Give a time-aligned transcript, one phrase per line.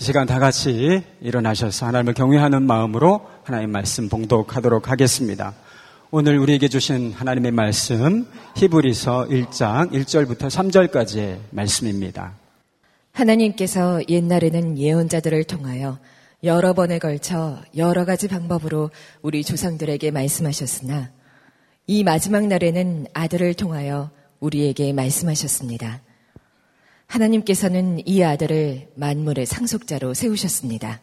[0.00, 5.52] 이 시간 다 같이 일어나셔서 하나님을 경외하는 마음으로 하나님 말씀 봉독하도록 하겠습니다.
[6.10, 8.26] 오늘 우리에게 주신 하나님의 말씀
[8.56, 12.32] 히브리서 1장 1절부터 3절까지의 말씀입니다.
[13.12, 15.98] 하나님께서 옛날에는 예언자들을 통하여
[16.44, 18.88] 여러 번에 걸쳐 여러 가지 방법으로
[19.20, 21.10] 우리 조상들에게 말씀하셨으나
[21.86, 24.08] 이 마지막 날에는 아들을 통하여
[24.40, 26.00] 우리에게 말씀하셨습니다.
[27.10, 31.00] 하나님께서는 이 아들을 만물의 상속자로 세우셨습니다.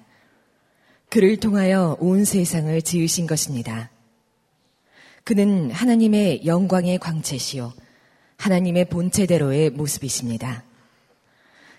[1.10, 3.92] 그를 통하여 온 세상을 지으신 것입니다.
[5.26, 7.74] 그는 하나님의 영광의 광채시요.
[8.38, 10.64] 하나님의 본체대로의 모습이십니다.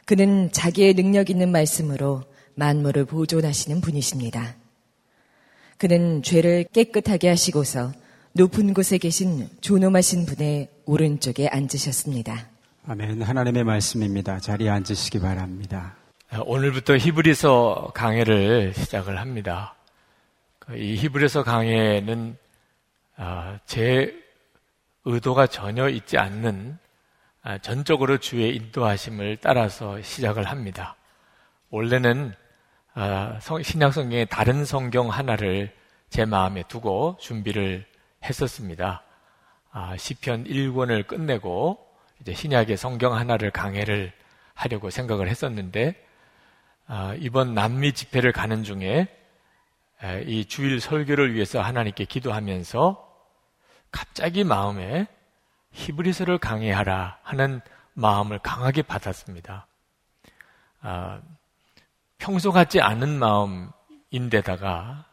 [0.04, 4.56] 그는 자기의 능력 있는 말씀으로 만물을 보존하시는 분이십니다.
[5.79, 7.92] 그는 죄를 깨끗하게 하시고서
[8.32, 12.57] 높은 곳에 계신 존엄하신 분의 오른쪽에 앉으셨습니다.
[12.91, 13.20] 아멘.
[13.20, 14.38] 하나님의 말씀입니다.
[14.38, 15.95] 자리에 앉으시기 바랍니다.
[16.46, 19.74] 오늘부터 히브리서 강해를 시작을 합니다.
[20.74, 22.38] 이 히브리서 강해는
[23.18, 24.15] 아, 제
[25.04, 26.79] 의도가 전혀 있지 않는
[27.43, 30.96] 아, 전적으로 주의 인도하심을 따라서 시작을 합니다.
[31.68, 32.32] 원래는
[32.95, 35.74] 아, 신약 성경의 다른 성경 하나를
[36.09, 37.84] 제 마음에 두고 준비를
[38.24, 39.02] 했었습니다.
[39.99, 41.87] 시편 1권을 끝내고
[42.21, 44.13] 이제 신약의 성경 하나를 강해를
[44.55, 45.95] 하려고 생각을 했었는데
[46.87, 49.09] 아, 이번 남미 집회를 가는 중에
[50.27, 53.05] 이 주일 설교를 위해서 하나님께 기도하면서
[53.91, 55.07] 갑자기 마음에
[55.73, 57.61] 히브리서를 강해하라 하는
[57.95, 59.66] 마음을 강하게 받았습니다.
[60.80, 61.21] 아,
[62.19, 63.19] 평소 같지 않은
[64.11, 65.05] 마음인데다가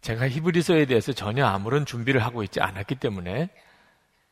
[0.00, 3.50] 제가 히브리서에 대해서 전혀 아무런 준비를 하고 있지 않았기 때문에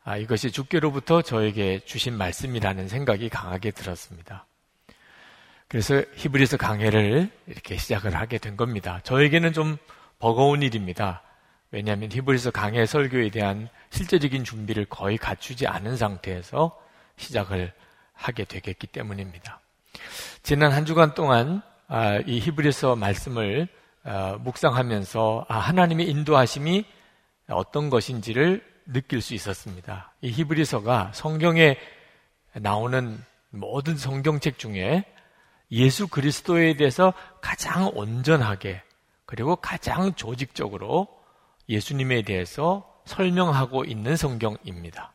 [0.06, 4.44] 아, 이것이 주께로부터 저에게 주신 말씀이라는 생각이 강하게 들었습니다.
[5.66, 9.00] 그래서 히브리서 강해를 이렇게 시작을 하게 된 겁니다.
[9.02, 9.78] 저에게는 좀
[10.18, 11.22] 버거운 일입니다.
[11.70, 16.78] 왜냐하면 히브리서 강해 설교에 대한 실제적인 준비를 거의 갖추지 않은 상태에서
[17.16, 17.72] 시작을
[18.12, 19.60] 하게 되겠기 때문입니다.
[20.42, 23.68] 지난 한 주간 동안 아, 이 히브리서 말씀을
[24.04, 26.84] 아, 묵상하면서 하나님의 인도하심이
[27.48, 30.12] 어떤 것인지를 느낄 수 있었습니다.
[30.20, 31.76] 이 히브리서가 성경에
[32.54, 33.18] 나오는
[33.50, 35.04] 모든 성경책 중에
[35.70, 38.82] 예수 그리스도에 대해서 가장 온전하게
[39.26, 41.08] 그리고 가장 조직적으로
[41.68, 45.12] 예수님에 대해서 설명하고 있는 성경입니다.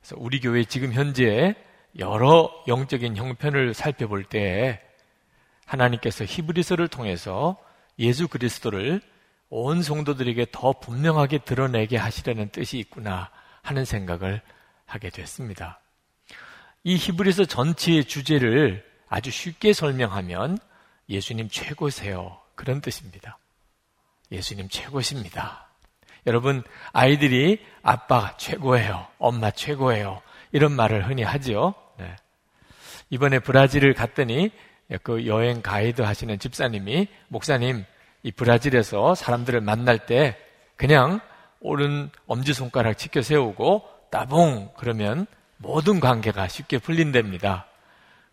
[0.00, 1.54] 그래서 우리 교회 지금 현재
[1.98, 4.80] 여러 영적인 형편을 살펴볼 때
[5.66, 7.56] 하나님께서 히브리서를 통해서
[7.98, 9.00] 예수 그리스도를
[9.50, 13.30] 온 성도들에게 더 분명하게 드러내게 하시려는 뜻이 있구나
[13.62, 14.40] 하는 생각을
[14.86, 15.80] 하게 됐습니다.
[16.82, 20.58] 이 히브리서 전체의 주제를 아주 쉽게 설명하면
[21.08, 22.38] 예수님 최고세요.
[22.54, 23.38] 그런 뜻입니다.
[24.30, 25.68] 예수님 최고십니다.
[26.26, 26.62] 여러분,
[26.92, 29.06] 아이들이 아빠 최고예요.
[29.18, 30.22] 엄마 최고예요.
[30.52, 31.74] 이런 말을 흔히 하죠.
[31.98, 32.16] 네.
[33.10, 34.50] 이번에 브라질을 갔더니
[35.02, 37.84] 그 여행 가이드 하시는 집사님이 목사님
[38.24, 40.36] 이 브라질에서 사람들을 만날 때
[40.76, 41.20] 그냥
[41.60, 45.26] 오른 엄지손가락 치켜 세우고 따봉 그러면
[45.58, 47.66] 모든 관계가 쉽게 풀린답니다.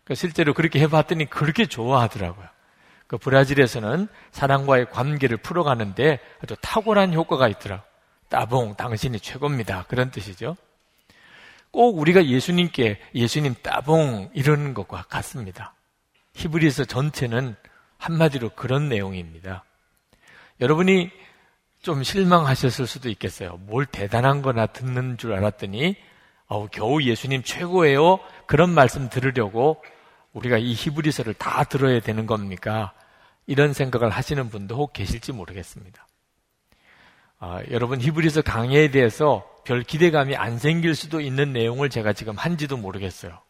[0.04, 2.46] 그 실제로 그렇게 해봤더니 그렇게 좋아하더라고요.
[3.06, 7.86] 그 브라질에서는 사람과의 관계를 풀어가는데 아주 탁월한 효과가 있더라고요.
[8.30, 9.84] 따봉, 당신이 최고입니다.
[9.88, 10.56] 그런 뜻이죠.
[11.70, 15.74] 꼭 우리가 예수님께 예수님 따봉 이러는 것과 같습니다.
[16.32, 17.56] 히브리서 전체는
[17.98, 19.64] 한마디로 그런 내용입니다.
[20.60, 21.10] 여러분이
[21.82, 23.58] 좀 실망하셨을 수도 있겠어요.
[23.62, 25.96] 뭘 대단한 거나 듣는 줄 알았더니
[26.46, 28.20] 어우, 겨우 예수님 최고예요.
[28.46, 29.82] 그런 말씀 들으려고
[30.32, 32.92] 우리가 이 히브리서를 다 들어야 되는 겁니까?
[33.46, 36.06] 이런 생각을 하시는 분도 혹 계실지 모르겠습니다.
[37.38, 42.76] 아, 여러분 히브리서 강의에 대해서 별 기대감이 안 생길 수도 있는 내용을 제가 지금 한지도
[42.76, 43.40] 모르겠어요.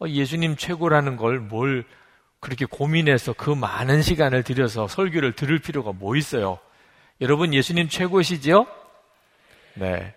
[0.00, 1.84] 어, 예수님 최고라는 걸 뭘
[2.44, 6.58] 그렇게 고민해서 그 많은 시간을 들여서 설교를 들을 필요가 뭐 있어요?
[7.22, 8.66] 여러분 예수님 최고시지요?
[9.76, 10.14] 네.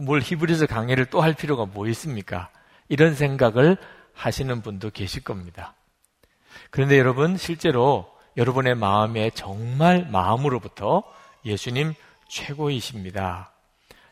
[0.00, 2.48] 뭘 히브리서 강의를 또 할 필요가 뭐 있습니까?
[2.88, 3.76] 이런 생각을
[4.12, 5.74] 하시는 분도 계실 겁니다.
[6.70, 11.02] 그런데 여러분 실제로 여러분의 마음에 정말 마음으로부터
[11.44, 11.92] 예수님
[12.28, 13.50] 최고이십니다.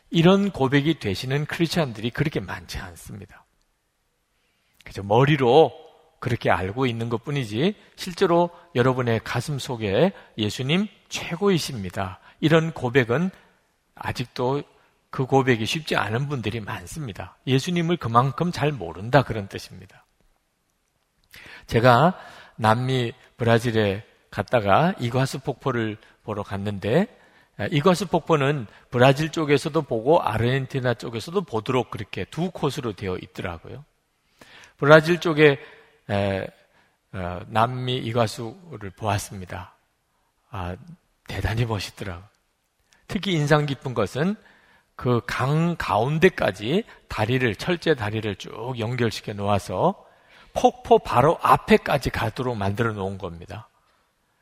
[0.09, 3.45] 이런 고백이 되시는 크리스천들이 그렇게 많지 않습니다.
[4.83, 5.82] 그저 머리로
[6.23, 12.21] 그렇게 알고 있는 것 뿐이지 실제로 여러분의 가슴 속에 예수님 최고이십니다.
[12.39, 13.29] 이런 고백은
[13.93, 14.63] 아직도
[15.09, 17.35] 그 고백이 쉽지 않은 분들이 많습니다.
[17.45, 20.05] 예수님을 그만큼 잘 모른다 그런 뜻입니다.
[21.67, 22.17] 제가
[22.55, 27.07] 남미 브라질에 갔다가 이과수 폭포를 보러 갔는데
[27.71, 33.83] 이과수 폭포는 브라질 쪽에서도 보고 아르헨티나 쪽에서도 보도록 그렇게 두 코스로 되어 있더라고요.
[34.77, 35.59] 브라질 쪽에
[36.09, 39.75] 어, 남미 이과수를 보았습니다.
[40.49, 40.75] 아,
[41.27, 42.27] 대단히 멋있더라고요.
[43.07, 44.35] 특히 인상 깊은 것은
[44.95, 50.05] 그 강 가운데까지 다리를, 철제 다리를 쭉 연결시켜 놓아서
[50.53, 53.69] 폭포 바로 앞에까지 가도록 만들어 놓은 겁니다.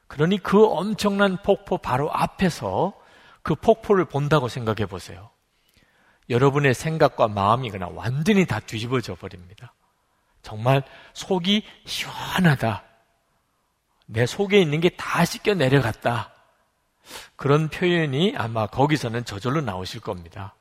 [0.07, 2.93] 그러니 그 엄청난 폭포 바로 앞에서
[3.43, 5.29] 그 폭포를 본다고 생각해 보세요.
[6.29, 9.73] 여러분의 생각과 마음이 그냥 완전히 다 뒤집어져 버립니다.
[10.41, 10.83] 정말
[11.13, 12.83] 속이 시원하다.
[14.07, 16.31] 내 속에 있는 게 다 씻겨 내려갔다.
[17.35, 20.55] 그런 표현이 아마 거기서는 저절로 나오실 겁니다.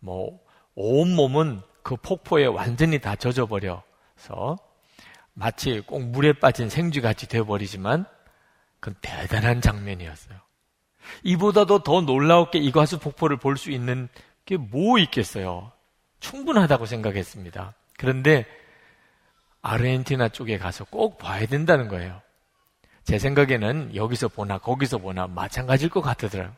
[0.00, 0.40] 뭐,
[0.74, 4.58] 온몸은 그 폭포에 완전히 다 젖어버려서
[5.32, 8.04] 마치 꼭 물에 빠진 생쥐같이 되어버리지만
[8.80, 10.38] 그건 대단한 장면이었어요.
[11.22, 14.08] 이보다도 더 놀라웠게 이과수 폭포를 볼 수 있는
[14.46, 15.72] 게 뭐 있겠어요?
[16.20, 17.74] 충분하다고 생각했습니다.
[17.98, 18.46] 그런데
[19.62, 22.20] 아르헨티나 쪽에 가서 꼭 봐야 된다는 거예요.
[23.04, 26.54] 제 생각에는 여기서 보나 거기서 보나 마찬가지일 것 같더라고요.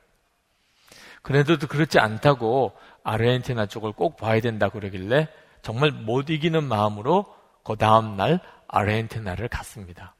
[1.23, 2.73] 그래도 그렇지 않다고
[3.03, 5.29] 아르헨티나 쪽을 꼭 봐야 된다 그러길래
[5.63, 7.27] 정말 못 이기는 마음으로
[7.65, 10.15] 그 다음 날 아르헨티나를 갔습니다.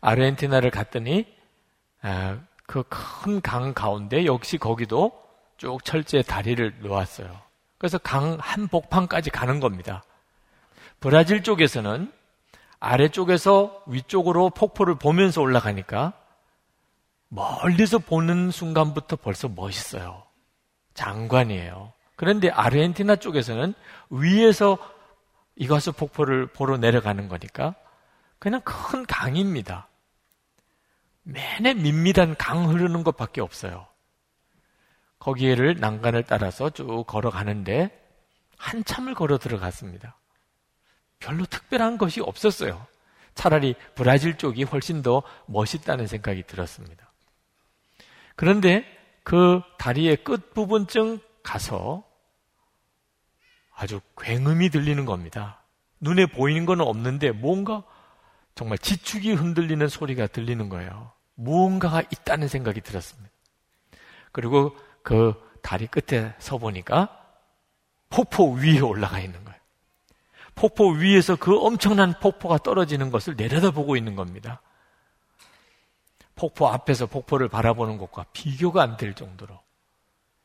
[0.00, 1.26] 아르헨티나를 갔더니
[2.02, 5.12] 아, 그큰 강 가운데 역시 거기도
[5.58, 7.49] 쭉 철제 다리를 놓았어요.
[7.80, 10.04] 그래서 강 한복판까지 가는 겁니다.
[11.00, 12.12] 브라질 쪽에서는
[12.78, 16.12] 아래쪽에서 위쪽으로 폭포를 보면서 올라가니까
[17.28, 20.24] 멀리서 보는 순간부터 벌써 멋있어요.
[20.92, 21.94] 장관이에요.
[22.16, 23.72] 그런데 아르헨티나 쪽에서는
[24.10, 24.76] 위에서
[25.56, 27.74] 이과수 폭포를 보러 내려가는 거니까
[28.38, 29.88] 그냥 큰 강입니다.
[31.22, 33.86] 매내 밋밋한 강 흐르는 것밖에 없어요.
[35.20, 37.96] 거기에를 난간을 따라서 쭉 걸어가는데
[38.56, 40.16] 한참을 걸어 들어갔습니다.
[41.18, 42.86] 별로 특별한 것이 없었어요.
[43.34, 47.12] 차라리 브라질 쪽이 훨씬 더 멋있다는 생각이 들었습니다.
[48.34, 48.84] 그런데
[49.22, 52.04] 그 다리의 끝부분쯤 가서
[53.74, 55.62] 아주 굉음이 들리는 겁니다.
[56.00, 57.84] 눈에 보이는 건 없는데 뭔가
[58.54, 61.12] 정말 지축이 흔들리는 소리가 들리는 거예요.
[61.34, 63.30] 무언가가 있다는 생각이 들었습니다.
[64.32, 67.16] 그리고 그 다리 끝에 서 보니까
[68.08, 69.58] 폭포 위에 올라가 있는 거예요.
[70.54, 74.60] 폭포 위에서 그 엄청난 폭포가 떨어지는 것을 내려다보고 있는 겁니다.
[76.34, 79.58] 폭포 앞에서 폭포를 바라보는 것과 비교가 안 될 정도로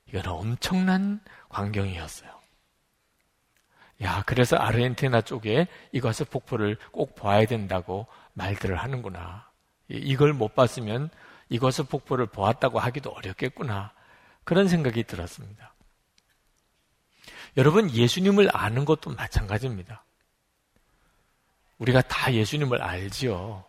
[0.07, 2.29] 이건 엄청난 광경이었어요.
[4.03, 9.49] 야, 그래서 아르헨티나 쪽에 이것을 폭포를 꼭 봐야 된다고 말들을 하는구나.
[9.87, 11.09] 이걸 못 봤으면
[11.49, 13.93] 이것을 폭포를 보았다고 하기도 어렵겠구나.
[14.45, 15.75] 그런 생각이 들었습니다.
[17.57, 20.05] 여러분, 예수님을 아는 것도 마찬가지입니다.
[21.77, 23.65] 우리가 다 예수님을 알지요.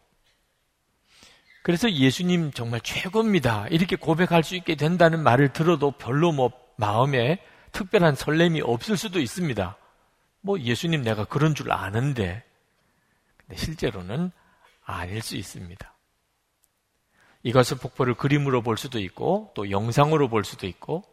[1.63, 3.67] 그래서 예수님 정말 최고입니다.
[3.69, 9.77] 이렇게 고백할 수 있게 된다는 말을 들어도 별로 뭐 마음에 특별한 설렘이 없을 수도 있습니다.
[10.43, 12.45] 뭐 예수님 내가 그런 줄 아는데.
[13.39, 14.31] 근데 실제로는
[14.85, 15.96] 아닐 수 있습니다.
[17.47, 21.05] 이것을 폭포를 그림으로 볼 수도 있고 또 영상으로 볼 수도 있고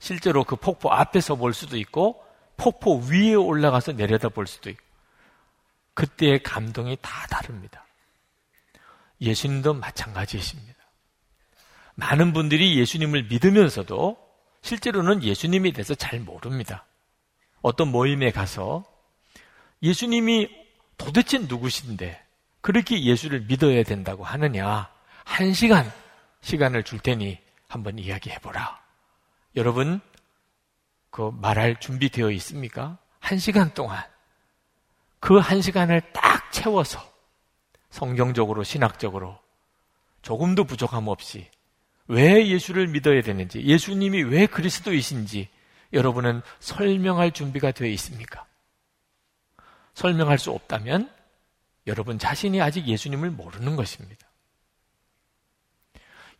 [0.00, 2.24] 실제로 그 폭포 앞에서 볼 수도 있고
[2.56, 4.82] 폭포 위에 올라가서 내려다 볼 수도 있고
[5.94, 7.86] 그때의 감동이 다 다릅니다.
[9.20, 10.74] 예수님도 마찬가지이십니다.
[11.94, 14.18] 많은 분들이 예수님을 믿으면서도
[14.62, 16.84] 실제로는 예수님에 대해서 잘 모릅니다.
[17.62, 18.84] 어떤 모임에 가서
[19.84, 20.50] 예수님이
[20.98, 22.20] 도대체 누구신데
[22.60, 24.95] 그렇게 예수를 믿어야 된다고 하느냐?
[25.26, 25.92] 한 시간
[26.40, 28.80] 시간을 줄 테니 한번 이야기해 보라.
[29.56, 30.00] 여러분
[31.10, 32.96] 그 말할 준비되어 있습니까?
[33.18, 34.02] 한 시간 동안
[35.18, 37.00] 그 한 시간을 딱 채워서
[37.90, 39.38] 성경적으로 신학적으로
[40.22, 41.50] 조금도 부족함 없이
[42.06, 45.48] 왜 예수를 믿어야 되는지, 예수님이 왜 그리스도이신지
[45.92, 48.46] 여러분은 설명할 준비가 되어 있습니까?
[49.94, 51.10] 설명할 수 없다면
[51.88, 54.25] 여러분 자신이 아직 예수님을 모르는 것입니다.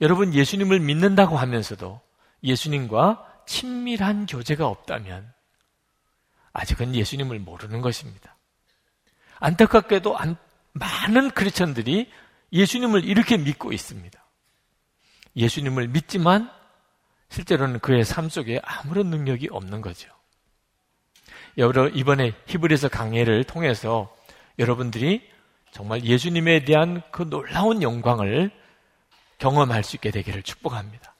[0.01, 2.01] 여러분 예수님을 믿는다고 하면서도
[2.43, 5.33] 예수님과 친밀한 교제가 없다면
[6.53, 8.37] 아직은 예수님을 모르는 것입니다.
[9.39, 10.17] 안타깝게도
[10.73, 12.11] 많은 크리스천들이
[12.53, 14.19] 예수님을 이렇게 믿고 있습니다.
[15.37, 16.51] 예수님을 믿지만
[17.29, 20.11] 실제로는 그의 삶 속에 아무런 능력이 없는 거죠.
[21.59, 24.15] 여러 이번에 히브리서 강해를 통해서
[24.59, 25.29] 여러분들이
[25.73, 28.51] 정말 예수님에 대한 그 놀라운 영광을
[29.39, 31.15] 경험할 수 있게 되기를 축복합니다.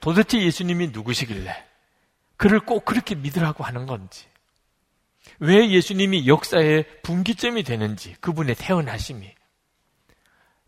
[0.00, 1.64] 도대체 예수님이 누구시길래
[2.36, 4.26] 그를 꼭 그렇게 믿으라고 하는 건지,
[5.40, 9.30] 왜 예수님이 역사의 분기점이 되는지, 그분의 태어나심이,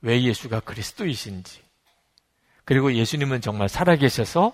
[0.02, 1.62] 왜 예수가 그리스도이신지,
[2.66, 4.52] 그리고 예수님은 정말 살아계셔서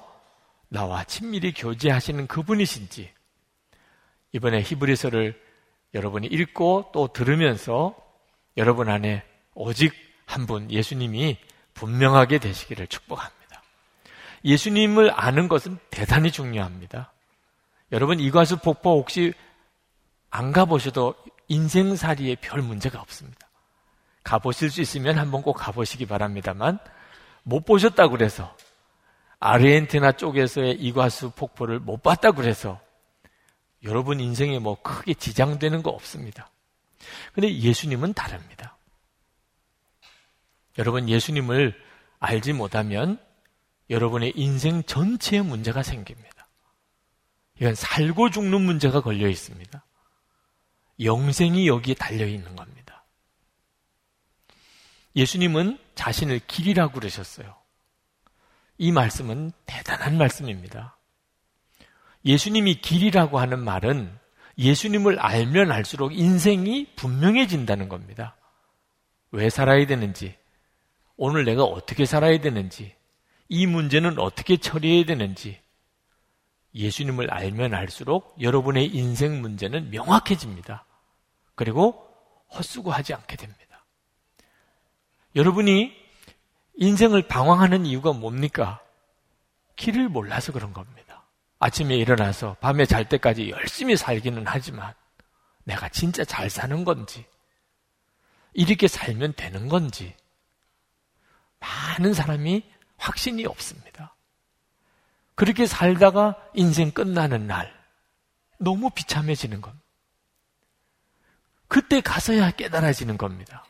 [0.69, 3.11] 나와 친밀히 교제하시는 그분이신지,
[4.33, 5.43] 이번에 히브리서를
[5.95, 7.97] 여러분이 읽고 또 들으면서
[8.57, 9.25] 여러분 안에
[9.55, 9.93] 오직
[10.25, 11.39] 한 분 예수님이
[11.79, 13.63] 분명하게 되시기를 축복합니다.
[14.45, 17.13] 예수님을 아는 것은 대단히 중요합니다.
[17.93, 19.33] 여러분 이과수 폭포 혹시
[20.31, 21.15] 안 가보셔도
[21.47, 23.49] 인생살이에 별 문제가 없습니다.
[24.25, 26.79] 가보실 수 있으면 한번 꼭 가보시기 바랍니다만
[27.45, 28.55] 못 보셨다고 그래서
[29.41, 32.81] 아르헨티나 쪽에서의 이과수 폭포를 못 봤다고 그래서
[33.85, 36.51] 여러분 인생에 뭐 크게 지장되는 거 없습니다.
[37.33, 38.78] 근데 예수님은 다릅니다.
[40.79, 41.75] 여러분 예수님을
[42.21, 43.21] 알지 못하면
[43.91, 46.49] 여러분의 인생 전체에 문제가 생깁니다.
[47.61, 49.85] 이건 살고 죽는 문제가 걸려 있습니다.
[51.01, 53.05] 영생이 여기에 달려 있는 겁니다.
[55.17, 57.57] 예수님은 자신을 길이라고 그러셨어요.
[58.79, 60.97] 이 말씀은 대단한 말씀입니다.
[62.25, 64.17] 예수님이 길이라고 하는 말은
[64.59, 68.37] 예수님을 알면 알수록 인생이 분명해진다는 겁니다.
[69.31, 70.37] 왜 살아야 되는지,
[71.19, 72.95] 오늘 내가 어떻게 살아야 되는지,
[73.49, 75.61] 이 문제는 어떻게 처리해야 되는지,
[76.75, 80.87] 예수님을 알면 알수록 여러분의 인생 문제는 명확해집니다.
[81.57, 82.09] 그리고
[82.55, 83.85] 헛수고하지 않게 됩니다.
[85.35, 85.93] 여러분이
[86.77, 88.81] 인생을 방황하는 이유가 뭡니까?
[89.75, 91.25] 길을 몰라서 그런 겁니다.
[91.59, 94.95] 아침에 일어나서 밤에 잘 때까지 열심히 살기는 하지만
[95.65, 97.27] 내가 진짜 잘 사는 건지,
[98.53, 100.15] 이렇게 살면 되는 건지,
[101.61, 102.65] 많은 사람이
[102.97, 104.15] 확신이 없습니다.
[105.35, 107.73] 그렇게 살다가 인생 끝나는 날,
[108.59, 109.85] 너무 비참해지는 겁니다.
[111.69, 113.65] 그때 가서야 깨달아지는 겁니다.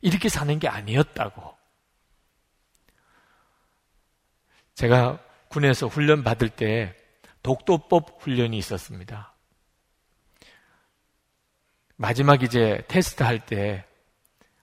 [0.00, 1.56] 이렇게 사는 게 아니었다고.
[4.74, 5.18] 제가
[5.48, 6.94] 군에서 훈련 받을 때
[7.42, 9.34] 독도법 훈련이 있었습니다.
[11.96, 13.84] 마지막 이제 테스트 할 때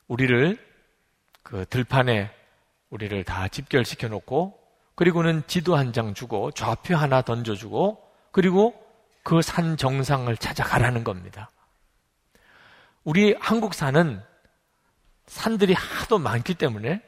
[0.08, 0.58] 우리를
[1.44, 2.35] 그 들판에
[2.96, 4.58] 우리를 다 집결시켜 놓고
[4.96, 8.74] 그리고는 지도 한 장 주고 좌표 하나 던져주고 그리고
[9.24, 11.52] 그 산 정상을 찾아가라는 겁니다.
[13.04, 14.22] 우리 한국 산은
[15.28, 17.02] 산들이 하도 많기 때문에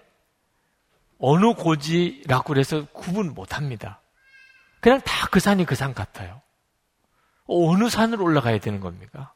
[1.20, 4.02] 어느 고지라고 그래서 구분 못 합니다.
[4.82, 6.42] 그냥 다 그 산이 그 산 같아요.
[7.48, 9.34] 어느 산을 올라가야 되는 겁니까?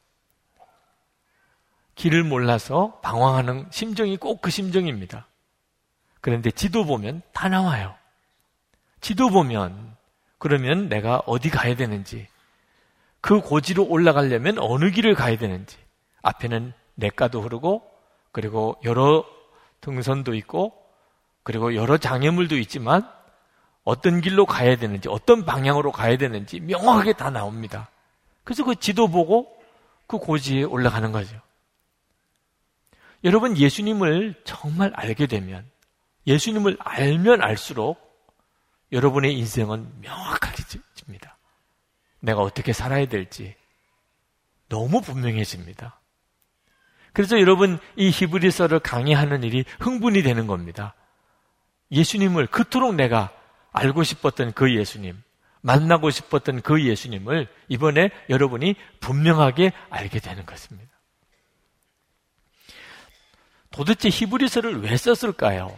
[1.94, 5.26] 길을 몰라서 방황하는 심정이 꼭 그 심정입니다.
[6.22, 7.94] 그런데 지도 보면 다 나와요.
[9.02, 9.96] 지도 보면
[10.38, 12.26] 그러면 내가 어디 가야 되는지
[13.20, 15.76] 그 고지로 올라가려면 어느 길을 가야 되는지
[16.22, 17.82] 앞에는 냇가도 흐르고
[18.30, 19.26] 그리고 여러
[19.80, 20.72] 등선도 있고
[21.42, 23.08] 그리고 여러 장애물도 있지만
[23.82, 27.90] 어떤 길로 가야 되는지 어떤 방향으로 가야 되는지 명확하게 다 나옵니다.
[28.44, 29.52] 그래서 그 지도 보고
[30.06, 31.36] 그 고지에 올라가는 거죠.
[33.24, 35.68] 여러분 예수님을 정말 알게 되면
[36.26, 38.00] 예수님을 알면 알수록
[38.92, 40.62] 여러분의 인생은 명확하게
[40.94, 41.38] 집니다.
[42.20, 43.54] 내가 어떻게 살아야 될지
[44.68, 46.00] 너무 분명해집니다.
[47.12, 50.94] 그래서 여러분 이 히브리서를 강의하는 일이 흥분이 되는 겁니다.
[51.90, 53.32] 예수님을 그토록 내가
[53.72, 55.22] 알고 싶었던 그 예수님,
[55.60, 60.90] 만나고 싶었던 그 예수님을 이번에 여러분이 분명하게 알게 되는 것입니다.
[63.70, 65.76] 도대체 히브리서를 왜 썼을까요?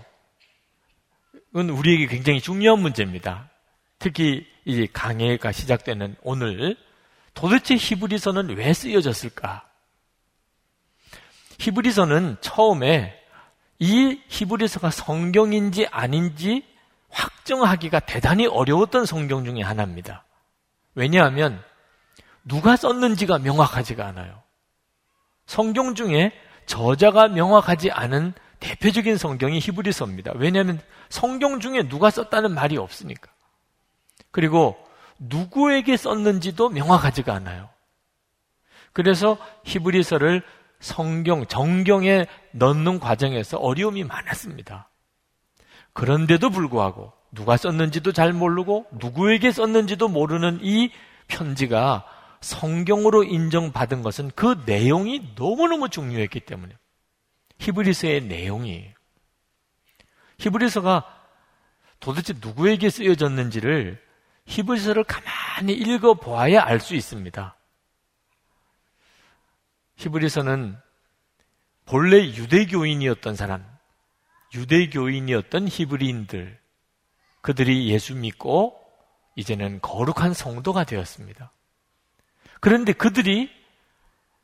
[1.55, 3.49] 우리에게 굉장히 중요한 문제입니다.
[3.99, 6.77] 특히 이 강해가 시작되는 오늘
[7.33, 9.65] 도대체 히브리서는 왜 쓰여졌을까?
[11.59, 13.19] 히브리서는 처음에
[13.79, 16.65] 이 히브리서가 성경인지 아닌지
[17.11, 20.25] 확정하기가 대단히 어려웠던 성경 중에 하나입니다.
[20.95, 21.63] 왜냐하면
[22.45, 24.43] 누가 썼는지가 명확하지가 않아요.
[25.47, 26.33] 성경 중에
[26.67, 30.33] 저자가 명확하지 않은 대표적인 성경이 히브리서입니다.
[30.37, 33.31] 왜냐하면 성경 중에 누가 썼다는 말이 없으니까.
[34.31, 34.77] 그리고
[35.19, 37.69] 누구에게 썼는지도 명확하지가 않아요.
[38.93, 40.43] 그래서 히브리서를
[40.81, 44.91] 성경, 정경에 넣는 과정에서 어려움이 많았습니다.
[45.93, 50.91] 그런데도 불구하고 누가 썼는지도 잘 모르고 누구에게 썼는지도 모르는 이
[51.29, 52.05] 편지가
[52.41, 56.75] 성경으로 인정받은 것은 그 내용이 너무너무 중요했기 때문에
[57.59, 58.93] 히브리서의 내용이
[60.39, 61.23] 히브리서가
[62.01, 64.03] 도대체 누구에게 쓰여졌는지를
[64.47, 67.57] 히브리서를 가만히 읽어 보아야 알 수 있습니다.
[69.97, 70.77] 히브리서는
[71.87, 73.65] 본래 유대교인이었던 사람,
[74.55, 76.61] 유대교인이었던 히브리인들,
[77.41, 78.81] 그들이 예수 믿고
[79.37, 81.53] 이제는 거룩한 성도가 되었습니다.
[82.61, 83.51] 그런데 그들이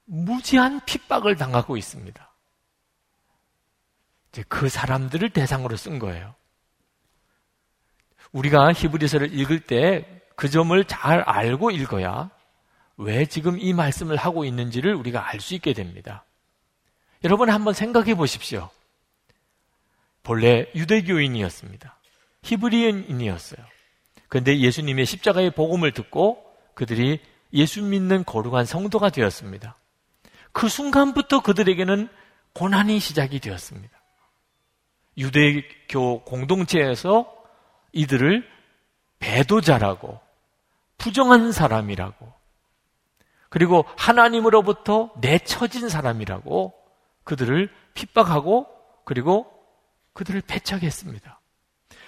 [0.04, 2.29] 무지한 핍박을 당하고 있습니다.
[4.30, 6.34] 이제 그 사람들을 대상으로 쓴 거예요.
[8.32, 12.30] 우리가 히브리서를 읽을 때 그 점을 잘 알고 읽어야
[12.96, 16.24] 왜 지금 이 말씀을 하고 있는지를 우리가 알 수 있게 됩니다.
[17.24, 18.70] 여러분 한번 생각해 보십시오.
[20.22, 21.94] 본래 유대교인이었습니다.
[22.42, 23.62] 히브리인이었어요.
[24.28, 27.20] 그런데 예수님의 십자가의 복음을 듣고 그들이
[27.52, 29.76] 예수 믿는 거룩한 성도가 되었습니다.
[30.52, 32.08] 그 순간부터 그들에게는
[32.54, 33.99] 고난이 시작이 되었습니다.
[35.20, 37.32] 유대교 공동체에서
[37.92, 38.48] 이들을
[39.18, 40.18] 배도자라고,
[40.98, 42.40] 부정한 사람이라고,
[43.50, 46.72] 그리고 하나님으로부터 내쳐진 사람이라고
[47.24, 48.66] 그들을 핍박하고
[49.04, 49.52] 그리고
[50.12, 51.40] 그들을 배척했습니다.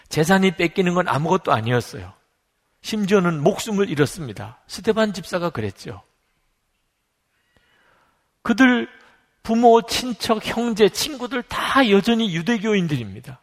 [0.08, 2.12] 재산이 뺏기는 건 아무것도 아니었어요.
[2.82, 4.60] 심지어는 목숨을 잃었습니다.
[4.66, 6.02] 스테반 집사가 그랬죠.
[8.42, 8.88] 그들
[9.42, 13.40] 부모, 친척, 형제, 친구들 다 여전히 유대교인들입니다.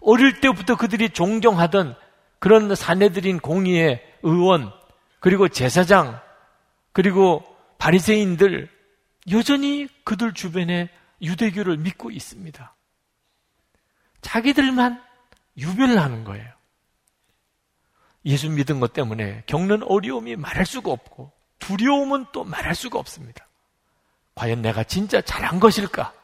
[0.00, 1.96] 어릴 때부터 그들이 존경하던
[2.38, 4.72] 그런 사내들인 공의의 의원,
[5.20, 6.20] 그리고 제사장,
[6.92, 7.44] 그리고
[7.78, 8.70] 바리새인들
[9.30, 10.88] 여전히 그들 주변에
[11.20, 12.74] 유대교를 믿고 있습니다.
[14.22, 15.02] 자기들만
[15.58, 16.50] 유별나는 거예요.
[18.24, 23.49] 예수 믿은 것 때문에 겪는 어려움이 말할 수가 없고 두려움은 또 말할 수가 없습니다.
[24.40, 26.14] 과연 내가 진짜 잘한 것일까?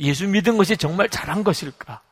[0.00, 2.02] 예수 믿은 것이 정말 잘한 것일까?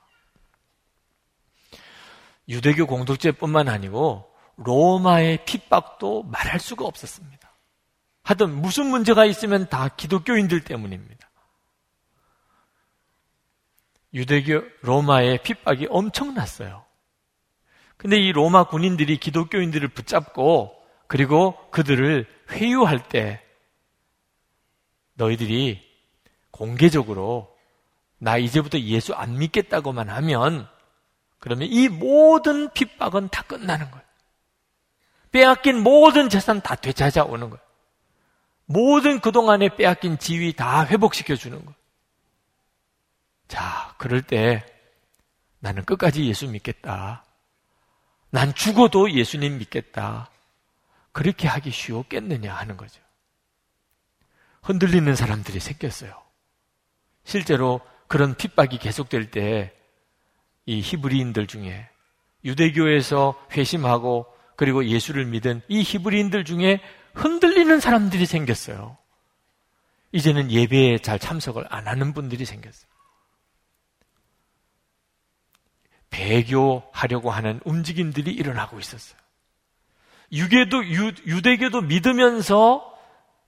[2.48, 7.52] 유대교 공동체뿐만 아니고 로마의 핍박도 말할 수가 없었습니다.
[8.22, 11.28] 하여튼 무슨 문제가 있으면 다 기독교인들 때문입니다.
[14.14, 16.84] 유대교 로마의 핍박이 엄청났어요.
[17.96, 23.42] 근데 이 로마 군인들이 기독교인들을 붙잡고 그리고 그들을 회유할 때
[25.18, 25.84] 너희들이
[26.50, 27.54] 공개적으로
[28.18, 30.68] 나 이제부터 예수 안 믿겠다고만 하면
[31.38, 34.04] 그러면 이 모든 핍박은 다 끝나는 거예요.
[35.30, 37.62] 빼앗긴 모든 재산 다 되찾아오는 거예요.
[38.64, 41.74] 모든 그동안에 빼앗긴 지위 다 회복시켜 주는 거예요.
[43.46, 44.64] 자, 그럴 때
[45.60, 47.24] 나는 끝까지 예수 믿겠다.
[48.30, 50.30] 난 죽어도 예수님 믿겠다.
[51.12, 53.00] 그렇게 하기 쉬웠겠느냐 하는 거죠.
[54.62, 56.12] 흔들리는 사람들이 생겼어요.
[57.24, 59.78] 실제로 그런 핍박이 계속될 때
[60.68, 61.88] 이 히브리인들 중에
[62.44, 66.82] 유대교에서 회심하고 그리고 예수를 믿은 이 히브리인들 중에
[67.14, 68.98] 흔들리는 사람들이 생겼어요.
[70.12, 72.86] 이제는 예배에 잘 참석을 안 하는 분들이 생겼어요.
[76.10, 79.18] 배교하려고 하는 움직임들이 일어나고 있었어요.
[80.32, 82.87] 유교도 유, 대교도 믿으면서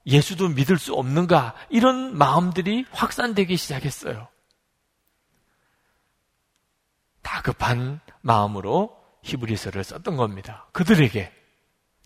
[0.07, 4.29] 예수도 믿을 수 없는가 이런 마음들이 확산되기 시작했어요.
[7.23, 10.67] 다급한 마음으로 히브리서를 썼던 겁니다.
[10.73, 11.33] 그들에게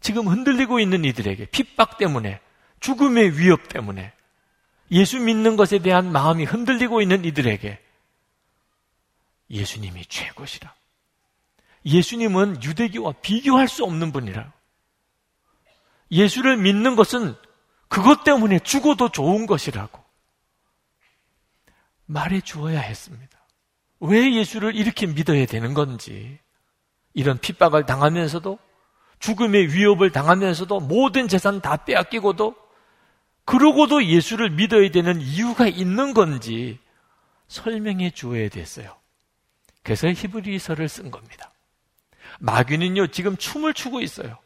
[0.01, 2.41] 지금 흔들리고 있는 이들에게 핍박 때문에
[2.81, 4.13] 죽음의 위협 때문에
[4.91, 7.81] 예수 믿는 것에 대한 마음이 흔들리고 있는 이들에게
[9.51, 10.75] 예수님이 최고시라.
[11.87, 14.53] 예수님은 유대교와 비교할 수 없는 분이라.
[16.11, 17.35] 예수를 믿는 것은
[17.89, 20.03] 그것 때문에 죽어도 좋은 것이라고
[22.07, 23.39] 말해 주어야 했습니다.
[24.01, 26.39] 왜 예수를 이렇게 믿어야 되는 건지,
[27.15, 28.59] 이런 핍박을 당하면서도,
[29.19, 32.55] 죽음의 위협을 당하면서도, 모든 재산 다 빼앗기고도,
[33.47, 36.79] 그러고도 예수를 믿어야 되는 이유가 있는 건지
[37.49, 38.97] 설명해 주어야 됐어요.
[39.83, 41.53] 그래서 히브리서를 쓴 겁니다.
[42.41, 44.39] 마귀는요, 지금 춤을 추고 있어요.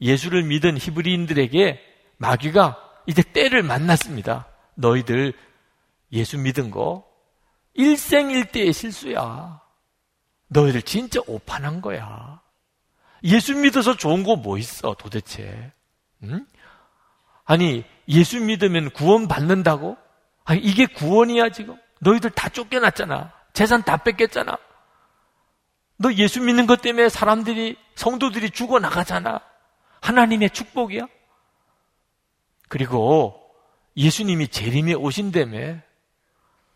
[0.00, 4.46] 예수를 믿은 히브리인들에게 마귀가 이제 때를 만났습니다.
[4.74, 5.32] 너희들
[6.12, 7.04] 예수 믿은 거
[7.74, 9.60] 일생일대의 실수야.
[10.48, 12.40] 너희들 진짜 오판한 거야.
[13.24, 15.72] 예수 믿어서 좋은 거 뭐 있어, 도대체?
[16.22, 16.46] 응?
[17.44, 19.96] 아니, 예수 믿으면 구원 받는다고?
[20.44, 21.76] 아니, 이게 구원이야, 지금?
[22.00, 23.32] 너희들 다 쫓겨났잖아.
[23.54, 24.56] 재산 다 뺏겼잖아.
[25.96, 29.40] 너 예수 믿는 것 때문에 사람들이, 성도들이 죽어 나가잖아.
[30.00, 31.06] 하나님의 축복이야?
[32.74, 33.40] 그리고
[33.96, 35.78] 예수님이 재림에 오신다며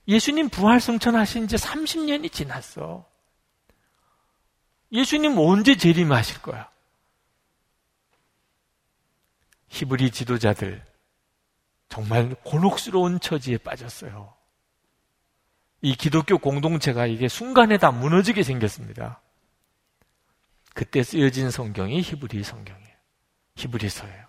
[0.07, 3.05] 예수님 부활 승천하신 지 30년이 지났어.
[4.93, 6.71] 예수님 언제 재림하실 거야?
[9.71, 10.87] 히브리 지도자들
[11.89, 14.33] 정말 곤혹스러운 처지에 빠졌어요.
[15.83, 19.21] 이 기독교 공동체가 이게 순간에 다 무너지게 생겼습니다.
[20.75, 22.95] 그때 쓰여진 성경이 히브리 성경이에요.
[23.57, 24.28] 히브리서예요.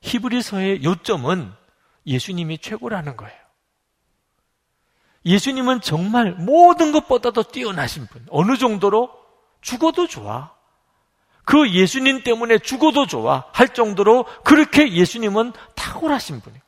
[0.00, 1.52] 히브리서의 요점은
[2.06, 3.38] 예수님이 최고라는 거예요.
[5.24, 8.24] 예수님은 정말 모든 것보다도 뛰어나신 분.
[8.30, 9.10] 어느 정도로
[9.60, 10.54] 죽어도 좋아.
[11.44, 13.44] 그 예수님 때문에 죽어도 좋아.
[13.52, 16.62] 할 정도로 그렇게 예수님은 탁월하신 분이에요.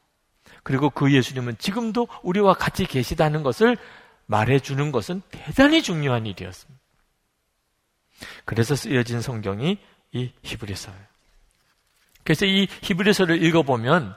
[0.63, 3.77] 그리고 그 예수님은 지금도 우리와 같이 계시다는 것을
[4.27, 6.81] 말해주는 것은 대단히 중요한 일이었습니다.
[8.45, 9.79] 그래서 쓰여진 성경이
[10.13, 11.10] 이 히브리서예요.
[12.31, 14.15] 그래서 이 히브리서를 읽어보면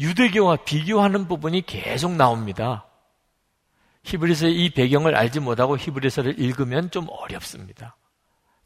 [0.00, 2.86] 유대교와 비교하는 부분이 계속 나옵니다.
[4.04, 7.94] 히브리서의 이 배경을 알지 못하고 히브리서를 읽으면 좀 어렵습니다.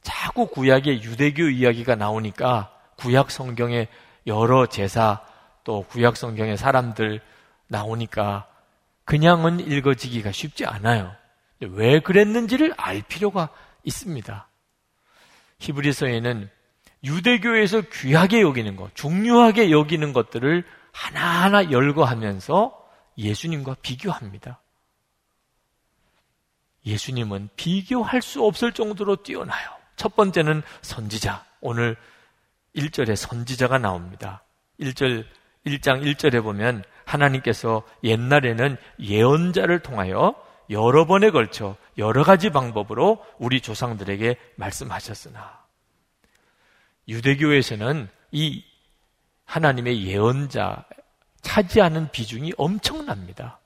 [0.03, 3.89] 자꾸 구약의 유대교 이야기가 나오니까 구약 성경의
[4.29, 5.21] 여러 제사
[5.65, 7.21] 또 구약 성경의 사람들
[7.67, 8.47] 나오니까
[9.05, 11.13] 그냥은 읽어지기가 쉽지 않아요.
[11.59, 13.49] 왜 그랬는지를 알 필요가
[13.83, 14.49] 있습니다.
[15.59, 16.51] 히브리서에는
[17.05, 22.77] 유대교에서 귀하게 여기는 것, 중요하게 여기는 것들을 하나하나 열거하면서
[23.17, 24.61] 예수님과 비교합니다.
[26.87, 29.71] 예수님은 비교할 수 없을 정도로 뛰어나요.
[29.97, 31.45] 첫 번째는 선지자.
[31.61, 31.97] 오늘
[32.75, 34.43] 1절에 선지자가 나옵니다.
[34.79, 35.27] 1절,
[35.67, 40.35] 1장 1절에 보면 하나님께서 옛날에는 예언자를 통하여
[40.71, 45.60] 여러 번에 걸쳐 여러 가지 방법으로 우리 조상들에게 말씀하셨으나
[47.11, 48.65] 유대교에서는 이
[49.45, 50.85] 하나님의 예언자
[51.43, 53.59] 차지하는 비중이 엄청납니다.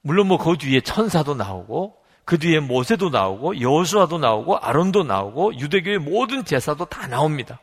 [0.00, 5.98] 물론 뭐 그 뒤에 천사도 나오고 그 뒤에 모세도 나오고 여수아도 나오고 아론도 나오고 유대교의
[5.98, 7.60] 모든 제사도 다 나옵니다.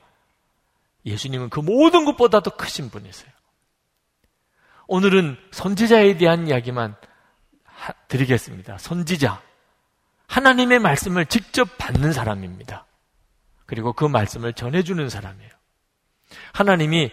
[1.06, 3.32] 예수님은 그 모든 것보다 도 크신 분이세요.
[4.88, 6.95] 오늘은 선지자에 대한 이야기만
[8.08, 8.78] 드리겠습니다.
[8.78, 9.41] 선지자.
[10.28, 12.86] 하나님의 말씀을 직접 받는 사람입니다.
[13.71, 15.49] 그리고 그 말씀을 전해주는 사람이에요.
[16.51, 17.10] 하나님이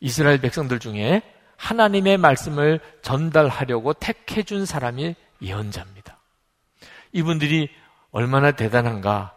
[0.00, 1.20] 이스라엘 백성들 중에
[1.58, 6.18] 하나님의 말씀을 전달하려고 택해준 사람이 예언자입니다.
[7.12, 7.68] 이분들이
[8.12, 9.36] 얼마나 대단한가.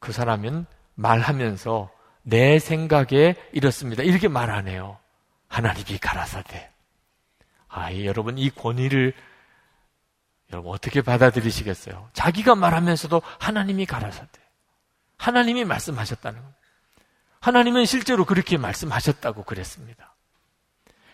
[0.00, 4.02] 그 사람은 말하면서 내 생각에 이렇습니다.
[4.02, 4.98] 이렇게 말 안 해요.
[5.46, 6.72] 하나님이 가라사대.
[7.68, 9.12] 아, 여러분 이 권위를
[10.50, 12.10] 여러분 어떻게 받아들이시겠어요?
[12.14, 14.47] 자기가 말하면서도 하나님이 가라사대.
[15.18, 16.58] 하나님이 말씀하셨다는 겁니다.
[17.40, 20.14] 하나님은 실제로 그렇게 말씀하셨다고 그랬습니다.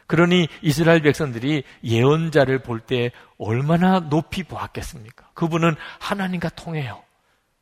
[0.07, 5.31] 그러니 이스라엘 백성들이 예언자를 볼 때 얼마나 높이 보았겠습니까?
[5.35, 7.03] 그분은 하나님과 통해요.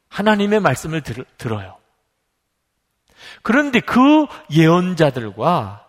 [0.09, 1.79] 하나님의 말씀을 들, 들어요.
[3.43, 5.89] 그런데 그 예언자들과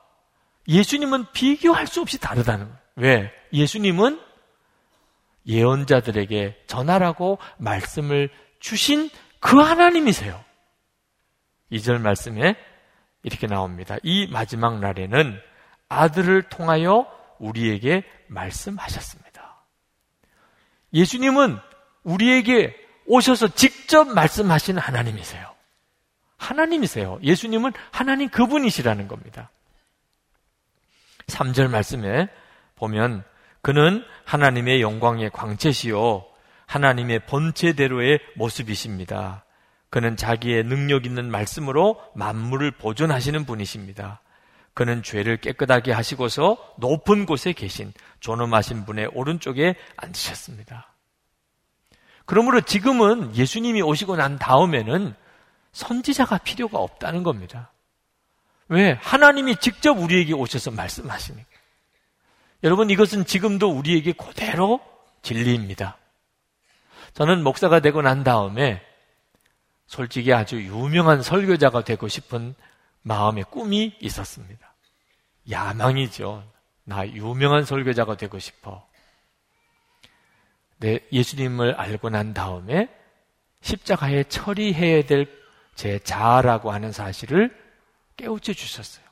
[0.67, 2.79] 예수님은 비교할 수 없이 다르다는 거예요.
[2.95, 3.33] 왜?
[3.51, 4.21] 예수님은
[5.47, 9.09] 예언자들에게 전하라고 말씀을 주신
[9.43, 10.41] 그 하나님이세요.
[11.69, 12.55] 2절 말씀에
[13.23, 13.97] 이렇게 나옵니다.
[14.01, 15.37] 이 마지막 날에는
[15.89, 17.05] 아들을 통하여
[17.39, 19.65] 우리에게 말씀하셨습니다.
[20.93, 21.59] 예수님은
[22.03, 22.73] 우리에게
[23.05, 25.53] 오셔서 직접 말씀하신 하나님이세요.
[26.37, 27.19] 하나님이세요.
[27.21, 29.49] 예수님은 하나님 그분이시라는 겁니다.
[31.27, 32.29] 3절 말씀에
[32.75, 33.25] 보면
[33.61, 36.32] 그는 하나님의 영광의 광채시요
[36.73, 39.45] 하나님의 본체대로의 모습이십니다.
[39.91, 44.21] 그는 자기의 능력 있는 말씀으로 만물을 보존하시는 분이십니다.
[44.73, 50.91] 그는 죄를 깨끗하게 하시고서 높은 곳에 계신 존엄하신 분의 오른쪽에 앉으셨습니다.
[52.25, 55.13] 그러므로 지금은 예수님이 오시고 난 다음에는
[55.73, 57.71] 선지자가 필요가 없다는 겁니다.
[58.67, 58.97] 왜?
[58.99, 61.47] 하나님이 직접 우리에게 오셔서 말씀하시니까.
[62.63, 64.79] 여러분, 이것은 지금도 우리에게 그대로
[65.21, 65.97] 진리입니다.
[67.13, 68.81] 저는 목사가 되고 난 다음에
[69.85, 72.55] 솔직히 아주 유명한 설교자가 되고 싶은
[73.01, 74.73] 마음의 꿈이 있었습니다.
[75.49, 76.43] 야망이죠.
[76.85, 78.87] 나 유명한 설교자가 되고 싶어.
[80.77, 82.89] 네, 예수님을 알고 난 다음에
[83.61, 85.43] 십자가에 처리해야 될
[85.75, 87.55] 제 자아라고 하는 사실을
[88.17, 89.03] 깨우쳐 주셨어요.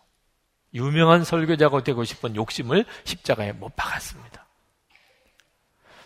[0.74, 4.46] 유명한 설교자가 되고 싶은 욕심을 십자가에 못 박았습니다.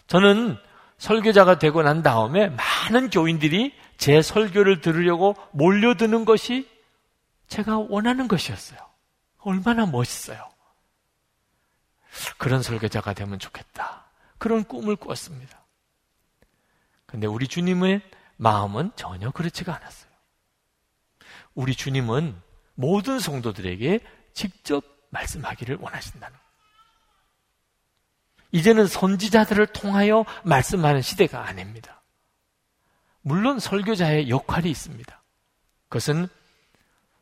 [0.07, 0.57] 저는
[0.97, 6.69] 설교자가 되고 난 다음에 많은 교인들이 제 설교를 들으려고 몰려드는 것이
[7.47, 8.79] 제가 원하는 것이었어요.
[9.39, 10.49] 얼마나 멋있어요.
[12.37, 14.05] 그런 설교자가 되면 좋겠다.
[14.37, 15.63] 그런 꿈을 꾸었습니다.
[17.05, 18.01] 근데 우리 주님의
[18.37, 20.11] 마음은 전혀 그렇지가 않았어요.
[21.53, 22.35] 우리 주님은
[22.73, 23.99] 모든 성도들에게
[24.33, 26.37] 직접 말씀하기를 원하신다는
[28.55, 32.01] 이제는 선지자들을 통하여 말씀하는 시대가 아닙니다.
[33.21, 35.23] 물론 설교자의 역할이 있습니다.
[35.89, 36.29] 그것은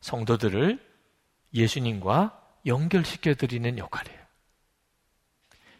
[0.01, 0.79] 성도들을
[1.55, 4.19] 예수님과 연결시켜 드리는 역할이에요.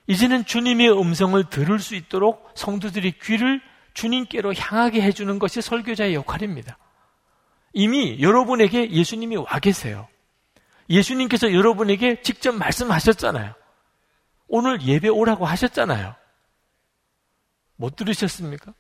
[0.08, 3.62] 이제는 주님의 음성을 들을 수 있도록 성도들이 귀를
[3.94, 6.80] 주님께로 향하게 해주는 것이 설교자의 역할입니다.
[7.74, 10.08] 이미 여러분에게 예수님이 와 계세요.
[10.90, 13.54] 예수님께서 여러분에게 직접 말씀하셨잖아요.
[14.56, 16.14] 오늘 예배 오라고 하셨잖아요.
[17.76, 18.72] 못 들으셨습니까?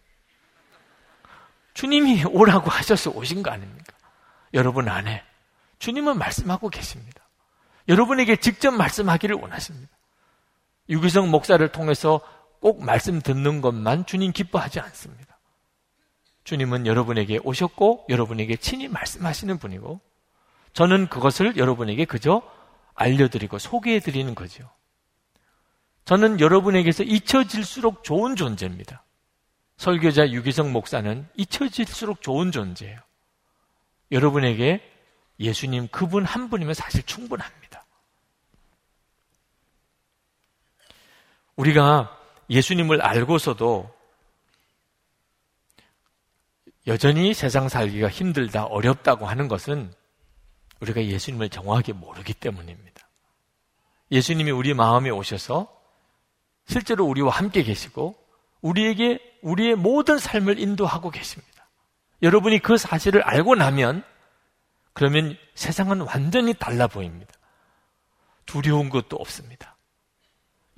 [1.73, 3.91] 주님이 오라고 하셔서 오신 거 아닙니까?
[4.53, 5.23] 여러분 안에.
[5.79, 7.27] 주님은 말씀하고 계십니다.
[7.87, 9.89] 여러분에게 직접 말씀하기를 원하십니다.
[10.89, 12.21] 유기성 목사를 통해서
[12.59, 15.39] 꼭 말씀 듣는 것만 주님 기뻐하지 않습니다.
[16.43, 20.01] 주님은 여러분에게 오셨고 여러분에게 친히 말씀하시는 분이고
[20.73, 22.43] 저는 그것을 여러분에게 그저
[22.93, 24.69] 알려드리고 소개해드리는 거죠.
[26.05, 29.03] 저는 여러분에게서 잊혀질수록 좋은 존재입니다.
[29.77, 32.97] 설교자 유기성 목사는 잊혀질수록 좋은 존재예요.
[34.11, 34.81] 여러분에게
[35.39, 37.85] 예수님 그분 한 분이면 사실 충분합니다.
[41.55, 43.93] 우리가 예수님을 알고서도
[46.85, 49.93] 여전히 세상 살기가 힘들다, 어렵다고 하는 것은
[50.81, 53.07] 우리가 예수님을 정확하게 모르기 때문입니다.
[54.11, 55.82] 예수님이 우리 마음에 오셔서
[56.65, 58.15] 실제로 우리와 함께 계시고
[58.61, 61.67] 우리에게 우리의 모든 삶을 인도하고 계십니다.
[62.21, 64.03] 여러분이 그 사실을 알고 나면
[64.93, 67.31] 그러면 세상은 완전히 달라 보입니다.
[68.45, 69.75] 두려운 것도 없습니다.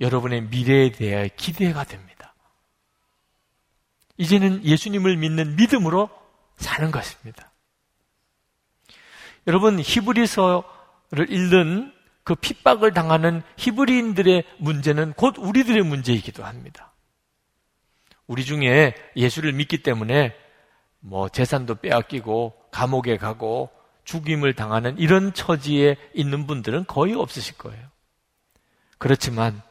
[0.00, 2.34] 여러분의 미래에 대해 기대가 됩니다.
[4.18, 6.10] 이제는 예수님을 믿는 믿음으로
[6.56, 7.52] 사는 것입니다.
[9.46, 11.92] 여러분 히브리서를 읽는
[12.26, 16.92] 그 핍박을 당하는 히브리인들의 문제는 곧 우리들의 문제이기도 합니다.
[18.26, 20.34] 우리 중에 예수를 믿기 때문에
[20.98, 23.70] 뭐 재산도 빼앗기고 감옥에 가고
[24.02, 27.86] 죽임을 당하는 이런 처지에 있는 분들은 거의 없으실 거예요.
[28.98, 29.62] 그렇지만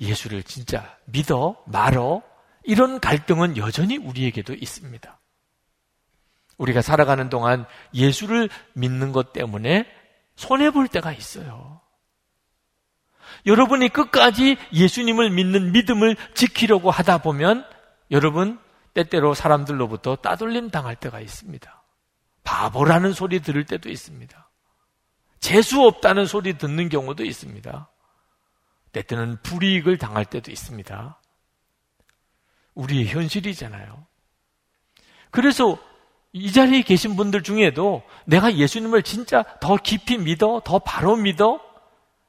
[0.00, 2.22] 예수를 진짜 믿어 말어
[2.64, 5.20] 이런 갈등은 여전히 우리에게도 있습니다.
[6.56, 9.86] 우리가 살아가는 동안 예수를 믿는 것 때문에
[10.36, 11.80] 손해볼 때가 있어요.
[13.44, 17.68] 여러분이 끝까지 예수님을 믿는 믿음을 지키려고 하다 보면
[18.10, 18.58] 여러분
[18.94, 21.82] 때때로 사람들로부터 따돌림 당할 때가 있습니다.
[22.44, 24.50] 바보라는 소리 들을 때도 있습니다.
[25.40, 27.90] 재수 없다는 소리 듣는 경우도 있습니다.
[28.92, 31.20] 때때는 불이익을 당할 때도 있습니다.
[32.74, 34.06] 우리의 현실이잖아요.
[35.30, 35.78] 그래서
[36.38, 40.60] 이 자리에 계신 분들 중에도 내가 예수님을 진짜 더 깊이 믿어?
[40.66, 41.60] 더 바로 믿어?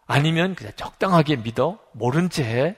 [0.05, 1.77] 아니면 그냥 적당하게 믿어?
[1.91, 2.77] 모른 채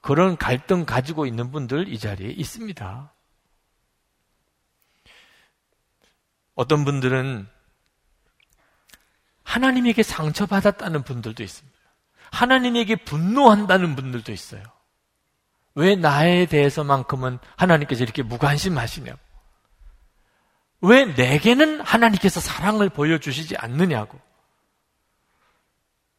[0.00, 3.12] 그런 갈등 가지고 있는 분들 이 자리에 있습니다.
[6.54, 7.46] 어떤 분들은
[9.42, 11.78] 하나님에게 상처받았다는 분들도 있습니다.
[12.30, 14.62] 하나님에게 분노한다는 분들도 있어요.
[15.74, 19.25] 왜 나에 대해서만큼은 하나님께서 이렇게 무관심하시냐고.
[20.80, 24.20] 왜 내게는 하나님께서 사랑을 보여주시지 않느냐고.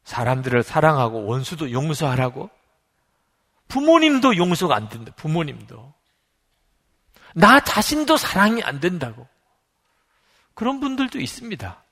[0.04, 2.50] 사람들을 사랑하고 원수도 용서하라고.
[3.68, 5.12] 부모님도 용서가 안 된다.
[5.16, 5.94] 부모님도.
[7.34, 9.28] 나 자신도 사랑이 안 된다고.
[10.54, 11.84] 그런 분들도 있습니다.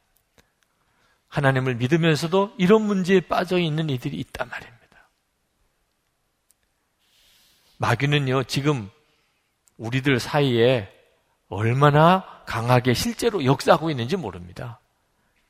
[1.29, 4.77] 하나님을 믿으면서도 이런 문제에 빠져 있는 이들이 있단 말입니다.
[7.79, 8.91] 마귀는요, 지금
[9.77, 10.91] 우리들 사이에
[11.49, 14.81] 얼마나 강하게 실제로 역사하고 있는지 모릅니다.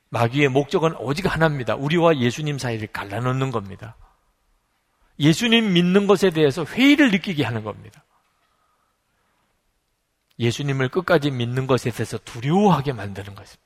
[0.09, 1.75] 마귀의 목적은 오직 하나입니다.
[1.75, 3.97] 우리와 예수님 사이를 갈라놓는 겁니다.
[5.19, 8.05] 예수님 믿는 것에 대해서 회의를 느끼게 하는 겁니다.
[10.39, 13.63] 예수님을 끝까지 믿는 것에 대해서 두려워하게 만드는 것입니다.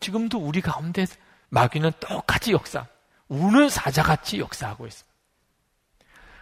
[0.00, 1.06] 지금도 우리 가운데
[1.50, 2.86] 마귀는 똑같이 역사,
[3.28, 5.12] 우는 사자같이 역사하고 있습니다.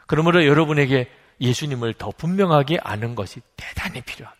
[0.06, 4.39] 그러므로 여러분에게 예수님을 더 분명하게 아는 것이 대단히 필요합니다.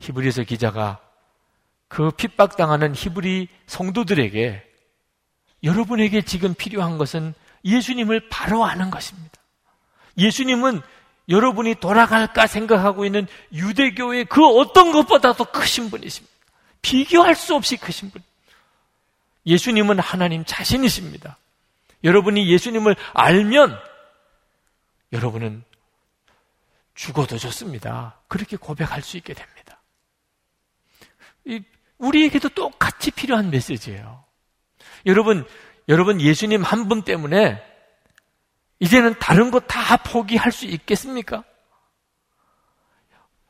[0.00, 0.98] 히브리서 기자가
[1.88, 4.66] 그 핍박당하는 히브리 성도들에게
[5.62, 7.34] 여러분에게 지금 필요한 것은
[7.64, 9.30] 예수님을 바로 아는 것입니다.
[10.16, 10.80] 예수님은
[11.28, 16.34] 여러분이 돌아갈까 생각하고 있는 유대교의 그 어떤 것보다도 크신 분이십니다.
[16.82, 18.22] 비교할 수 없이 크신 분.
[19.46, 21.36] 예수님은 하나님 자신이십니다.
[22.04, 23.78] 여러분이 예수님을 알면
[25.12, 25.62] 여러분은
[26.94, 28.18] 죽어도 좋습니다.
[28.28, 29.59] 그렇게 고백할 수 있게 됩니다.
[31.98, 34.24] 우리에게도 똑같이 필요한 메시지예요.
[35.06, 35.46] 여러분,
[35.88, 37.62] 여러분 예수님 한 분 때문에
[38.80, 41.44] 이제는 다른 것 다 포기할 수 있겠습니까?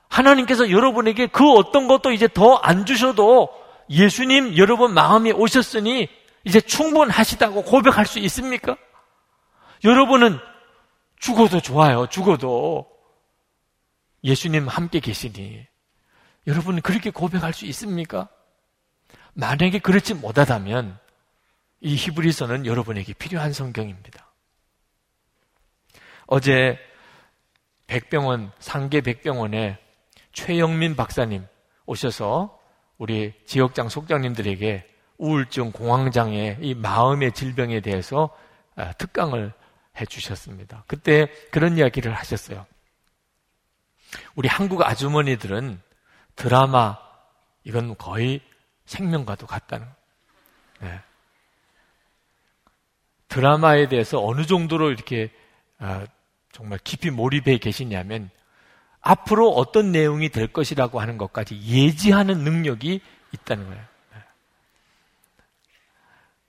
[0.08, 3.48] 하나님께서 여러분에게 그 어떤 것도 이제 더 안 주셔도
[3.88, 6.08] 예수님 여러분 마음에 오셨으니
[6.44, 8.76] 이제 충분하시다고 고백할 수 있습니까?
[9.84, 10.38] 여러분은
[11.18, 12.06] 죽어도 좋아요.
[12.08, 12.86] 죽어도
[14.24, 15.66] 예수님 함께 계시니
[16.46, 18.28] 여러분 그렇게 고백할 수 있습니까?
[19.34, 20.98] 만약에 그렇지 못하다면
[21.80, 24.26] 이 히브리서는 여러분에게 필요한 성경입니다.
[26.26, 26.78] 어제
[27.86, 29.78] 백병원 상계 백병원에
[30.32, 31.46] 최영민 박사님
[31.86, 32.58] 오셔서
[32.98, 34.86] 우리 지역장 속장님들에게
[35.18, 38.30] 우울증, 공황장애, 이 마음의 질병에 대해서
[38.76, 39.52] 아, 특강을
[39.98, 40.84] 해 주셨습니다.
[40.86, 42.66] 그때 그런 이야기를 하셨어요.
[44.34, 45.80] 우리 한국 아주머니들은
[46.40, 46.96] 드라마,
[47.64, 48.40] 이건 거의
[48.86, 49.86] 생명과도 같다는.
[50.80, 50.98] 네.
[53.28, 55.30] 드라마에 대해서 어느 정도로 이렇게
[55.78, 56.06] 아,
[56.50, 58.30] 정말 깊이 몰입해 계시냐면
[59.02, 63.84] 앞으로 어떤 내용이 될 것이라고 하는 것까지 예지하는 능력이 있다는 거예요.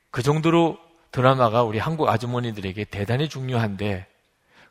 [0.10, 0.80] 그 정도로
[1.12, 4.08] 드라마가 우리 한국 아주머니들에게 대단히 중요한데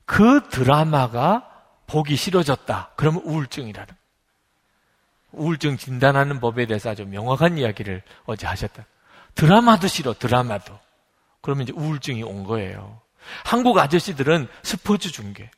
[0.06, 1.46] 그 드라마가
[1.86, 2.92] 보기 싫어졌다.
[2.96, 3.99] 그러면 우울증이라는.
[5.32, 8.86] 우울증 진단하는 법에 대해서 아주 명확한 이야기를 어제 하셨다.
[9.34, 10.78] 드라마도 싫어, 드라마도.
[11.40, 13.00] 그러면 이제 우울증이 온 거예요.
[13.44, 15.50] 한국 아저씨들은 스포츠 중계.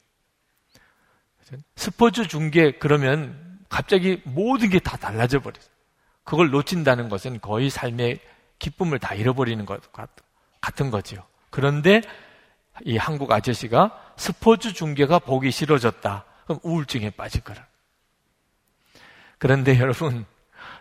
[1.77, 5.63] 스포츠 중계 그러면 갑자기 모든 게 다 달라져 버려요.
[6.25, 8.21] 그걸 놓친다는 것은 거의 삶의
[8.59, 9.81] 기쁨을 다 잃어버리는 것
[10.61, 11.25] 같은 거지요.
[11.51, 12.01] 그런데
[12.85, 16.25] 이 한국 아저씨가 스포츠 중계가 보기 싫어졌다.
[16.45, 17.67] 그럼 우울증에 빠질 거라.
[19.43, 20.25] 그런데 여러분,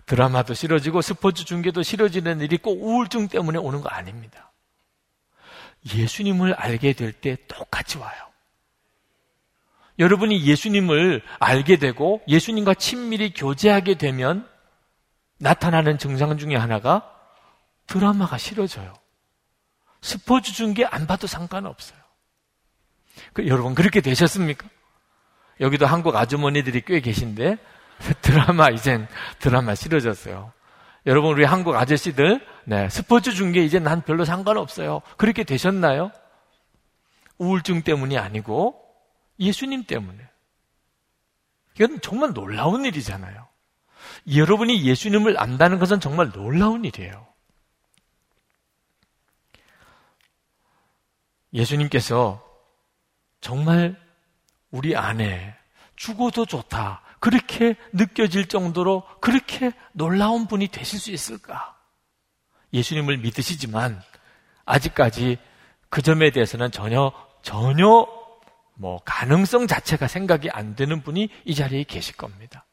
[0.05, 4.51] 드라마도 싫어지고 스포츠 중계도 싫어지는 일이 꼭 우울증 때문에 오는 거 아닙니다.
[5.95, 8.29] 예수님을 알게 될 때 똑같이 와요.
[9.97, 14.47] 여러분이 예수님을 알게 되고 예수님과 친밀히 교제하게 되면
[15.39, 17.11] 나타나는 증상 중에 하나가
[17.87, 18.93] 드라마가 싫어져요.
[20.03, 21.97] 스포츠 중계 안 봐도 상관없어요.
[23.33, 24.69] 그, 여러분 그렇게 되셨습니까?
[25.61, 27.57] 여기도 한국 아주머니들이 꽤 계신데
[28.21, 29.07] 드라마 이젠
[29.39, 30.51] 드라마 싫어졌어요.
[31.05, 35.01] 여러분 우리 한국 아저씨들 네, 스포츠 중계 이제 난 별로 상관없어요.
[35.17, 36.11] 그렇게 되셨나요?
[37.37, 38.79] 우울증 때문이 아니고
[39.39, 40.29] 예수님 때문에.
[41.75, 43.47] 이건 정말 놀라운 일이잖아요.
[44.35, 47.27] 여러분이 예수님을 안다는 것은 정말 놀라운 일이에요.
[51.53, 52.45] 예수님께서
[53.41, 53.99] 정말
[54.69, 55.55] 우리 안에
[55.95, 57.01] 죽어도 좋다.
[57.21, 61.77] 그렇게 느껴질 정도로 그렇게 놀라운 분이 되실 수 있을까?
[62.73, 64.01] 예수님을 믿으시지만
[64.65, 65.37] 아직까지
[65.89, 68.07] 그 점에 대해서는 전혀 전혀
[68.73, 72.65] 뭐 가능성 자체가 생각이 안 되는 분이 이 자리에 계실 겁니다.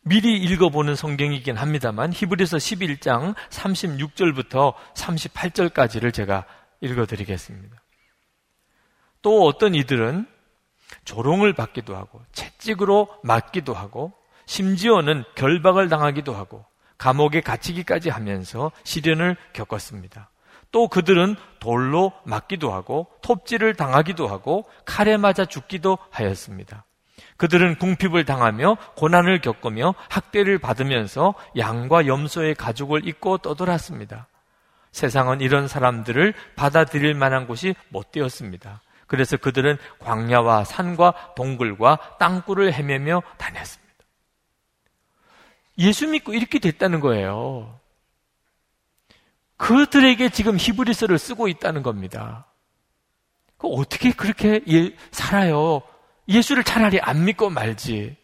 [0.00, 6.46] 미리 읽어보는 성경이긴 합니다만 히브리서 11장 36절부터 38절까지를 제가
[6.80, 7.80] 읽어드리겠습니다.
[9.22, 10.33] 또 어떤 이들은
[11.04, 14.12] 조롱을 받기도 하고 채찍으로 맞기도 하고
[14.46, 16.64] 심지어는 결박을 당하기도 하고
[16.98, 20.30] 감옥에 갇히기까지 하면서 시련을 겪었습니다.
[20.70, 26.84] 또 그들은 돌로 맞기도 하고 톱질을 당하기도 하고 칼에 맞아 죽기도 하였습니다.
[27.36, 34.26] 그들은 궁핍을 당하며 고난을 겪으며 학대를 받으면서 양과 염소의 가죽을 입고 떠돌았습니다.
[34.92, 38.80] 세상은 이런 사람들을 받아들일 만한 곳이 못 되었습니다.
[39.14, 43.94] 그래서 그들은 광야와 산과 동굴과 땅굴을 헤매며 다녔습니다.
[45.78, 47.78] 예수 믿고 이렇게 됐다는 거예요.
[49.56, 52.46] 그들에게 지금 히브리서를 쓰고 있다는 겁니다.
[53.56, 55.82] 그 어떻게 그렇게 예, 살아요?
[56.28, 58.16] 예수를 차라리 안 믿고 말지.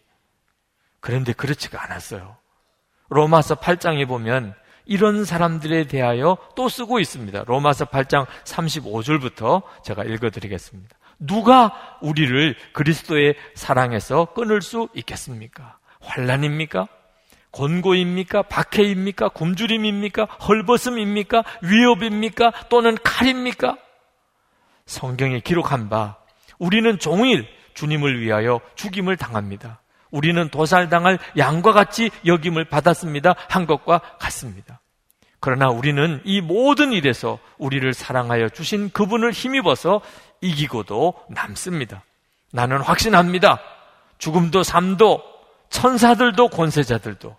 [0.98, 2.36] 그런데 그렇지가 않았어요.
[3.10, 4.56] 로마서 8장에 보면
[4.90, 7.44] 이런 사람들에 대하여 또 쓰고 있습니다.
[7.46, 10.96] 로마서 8장 35절부터 제가 읽어드리겠습니다.
[11.20, 15.78] 누가 우리를 그리스도의 사랑에서 끊을 수 있겠습니까?
[16.00, 16.88] 환란입니까?
[17.52, 18.42] 권고입니까?
[18.42, 19.28] 박해입니까?
[19.28, 20.24] 굶주림입니까?
[20.24, 21.44] 헐벗음입니까?
[21.62, 22.50] 위협입니까?
[22.68, 23.78] 또는 칼입니까?
[24.86, 26.16] 성경에 기록한 바
[26.58, 29.82] 우리는 종일 주님을 위하여 죽임을 당합니다.
[30.10, 33.36] 우리는 도살당할 양과 같이 여김을 받았습니다.
[33.48, 34.79] 한 것과 같습니다.
[35.40, 40.02] 그러나 우리는 이 모든 일에서 우리를 사랑하여 주신 그분을 힘입어서
[40.42, 42.04] 이기고도 남습니다.
[42.52, 43.60] 나는 확신합니다.
[44.18, 45.22] 죽음도 삶도
[45.70, 47.36] 천사들도 권세자들도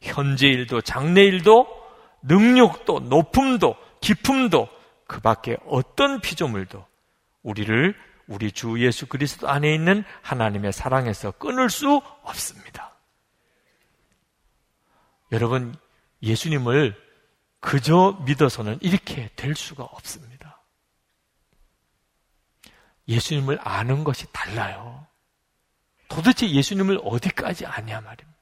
[0.00, 1.66] 현재 일도 장래 일도
[2.22, 4.68] 능력도 높음도 기품도
[5.06, 6.84] 그 밖에 어떤 피조물도
[7.42, 7.94] 우리를
[8.28, 12.92] 우리 주 예수 그리스도 안에 있는 하나님의 사랑에서 끊을 수 없습니다.
[15.32, 15.74] 여러분,
[16.22, 16.94] 예수님을
[17.62, 20.60] 그저 믿어서는 이렇게 될 수가 없습니다.
[23.06, 25.06] 예수님을 아는 것이 달라요.
[26.08, 28.38] 도대체 예수님을 어디까지 아냐 말입니다.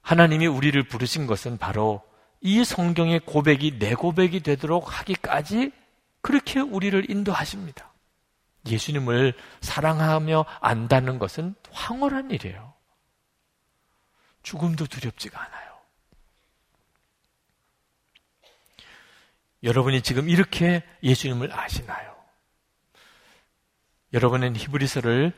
[0.00, 2.02] 하나님이 우리를 부르신 것은 바로
[2.40, 5.72] 이 성경의 고백이 내 고백이 되도록 하기까지
[6.20, 7.92] 그렇게 우리를 인도하십니다.
[8.64, 12.72] 예수님을 사랑하며 안다는 것은 황홀한 일이에요.
[14.44, 15.71] 죽음도 두렵지가 않아요.
[19.62, 22.12] 여러분이 지금 이렇게 예수님을 아시나요?
[24.12, 25.32] 여러분은 히브리서를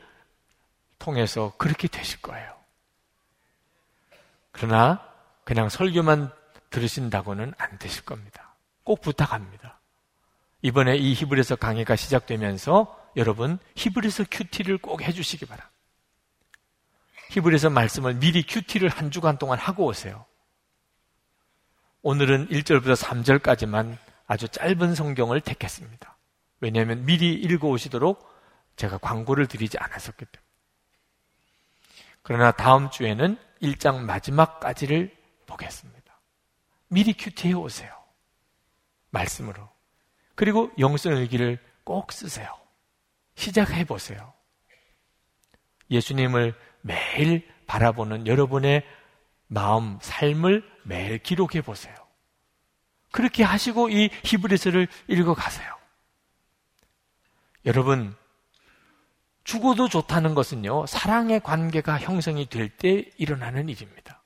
[0.99, 2.55] 통해서 그렇게 되실 거예요.
[4.51, 5.07] 그러나
[5.43, 6.31] 그냥 설교만
[6.69, 8.55] 들으신다고는 안 되실 겁니다.
[8.83, 9.79] 꼭 부탁합니다.
[10.61, 15.71] 이번에 이 히브리서 강의가 시작되면서 여러분 히브리서 큐티를 꼭 해주시기 바랍니다.
[17.29, 20.25] 히브리서 말씀을 미리 큐티를 한 주간 동안 하고 오세요.
[22.01, 23.97] 오늘은 1절부터 3절까지만
[24.27, 26.17] 아주 짧은 성경을 택했습니다.
[26.61, 28.33] 왜냐하면 미리 읽어 오시도록
[28.75, 30.45] 제가 광고를 드리지 않았었기 때문에.
[32.23, 35.15] 그러나 다음 주에는 1장 마지막까지를
[35.45, 36.19] 보겠습니다.
[36.87, 37.93] 미리 큐티해 오세요.
[39.11, 39.69] 말씀으로.
[40.33, 42.47] 그리고 영성일기를 꼭 쓰세요.
[43.35, 44.33] 시작해 보세요.
[45.89, 48.83] 예수님을 매일 바라보는 여러분의
[49.47, 51.95] 마음, 삶을 매일 기록해 보세요.
[53.15, 55.73] 그렇게 하시고 이 히브리서를 읽어 가세요.
[57.65, 58.13] 여러분,
[59.45, 64.21] 죽어도 좋다는 것은요, 사랑의 관계가 형성이 될 때 일어나는 일입니다.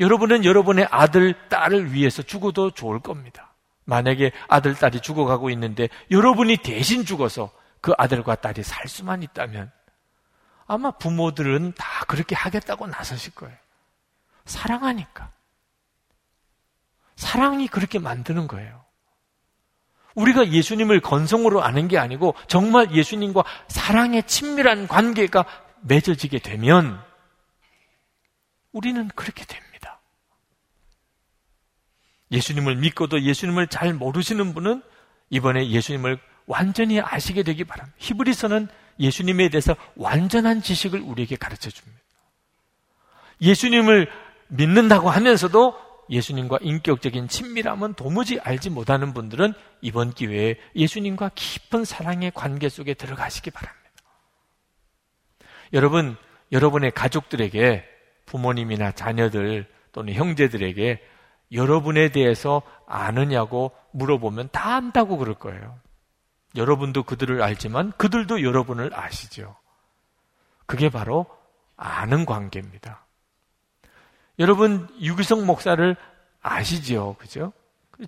[0.00, 3.54] 여러분은 여러분의 아들, 딸을 위해서 죽어도 좋을 겁니다.
[3.84, 7.52] 만약에 아들, 딸이 죽어가고 있는데 여러분이 대신 죽어서
[7.82, 9.70] 그 아들과 딸이 살 수만 있다면
[10.66, 13.54] 아마 부모들은 다 그렇게 하겠다고 나서실 거예요.
[14.46, 15.35] 사랑하니까.
[17.16, 18.84] 사랑이 그렇게 만드는 거예요.
[20.14, 25.44] 우리가 예수님을 건성으로 아는 게 아니고 정말 예수님과 사랑의 친밀한 관계가
[25.82, 27.00] 맺어지게 되면
[28.72, 30.00] 우리는 그렇게 됩니다.
[32.30, 34.82] 예수님을 믿고도 예수님을 잘 모르시는 분은
[35.30, 37.94] 이번에 예수님을 완전히 아시게 되기 바랍니다.
[37.98, 42.00] 히브리서는 예수님에 대해서 완전한 지식을 우리에게 가르쳐 줍니다.
[43.42, 44.10] 예수님을
[44.48, 52.68] 믿는다고 하면서도 예수님과 인격적인 친밀함은 도무지 알지 못하는 분들은 이번 기회에 예수님과 깊은 사랑의 관계
[52.68, 53.86] 속에 들어가시기 바랍니다.
[55.72, 56.16] 여러분,
[56.52, 57.84] 여러분의 가족들에게
[58.26, 61.02] 부모님이나 자녀들 또는 형제들에게
[61.52, 65.78] 여러분에 대해서 아느냐고 물어보면 다 안다고 그럴 거예요.
[66.56, 69.56] 여러분도 그들을 알지만 그들도 여러분을 아시죠.
[70.66, 71.26] 그게 바로
[71.76, 73.05] 아는 관계입니다.
[74.38, 75.96] 여러분 유기성 목사를
[76.42, 77.16] 아시죠?
[77.18, 77.52] 그죠?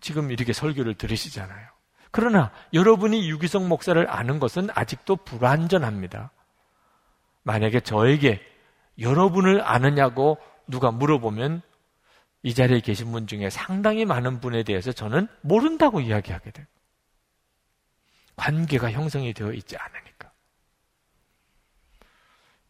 [0.00, 1.68] 지금 이렇게 설교를 들으시잖아요.
[2.10, 6.30] 그러나 여러분이 유기성 목사를 아는 것은 아직도 불완전합니다.
[7.42, 8.40] 만약에 저에게
[8.98, 11.62] 여러분을 아느냐고 누가 물어보면
[12.42, 16.66] 이 자리에 계신 분 중에 상당히 많은 분에 대해서 저는 모른다고 이야기하게 돼요.
[18.36, 20.07] 관계가 형성이 되어 있지 않으니까.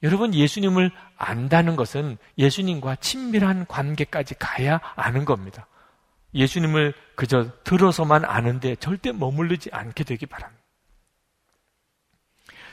[0.03, 5.67] 여러분, 예수님을 안다는 것은 예수님과 친밀한 관계까지 가야 아는 겁니다.
[6.35, 10.63] 예수님을 그저 들어서만 아는데 절대 머무르지 않게 되기 바랍니다.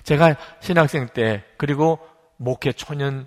[0.04, 2.00] 제가 신학생 때, 그리고
[2.38, 3.26] 목회 초년생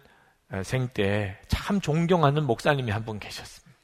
[0.95, 3.79] 때 참 존경하는 목사님이 한 분 계셨습니다.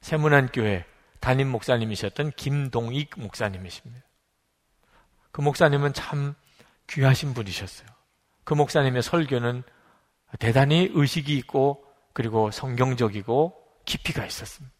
[0.00, 0.84] 세문안교회
[1.20, 4.04] 담임 목사님이셨던 김동익 목사님이십니다.
[5.30, 6.34] 그 목사님은 참
[6.88, 7.86] 귀하신 분이셨어요.
[8.50, 9.62] 그 목사님의 설교는
[10.40, 14.74] 대단히 의식이 있고 그리고 성경적이고 깊이가 있었습니다.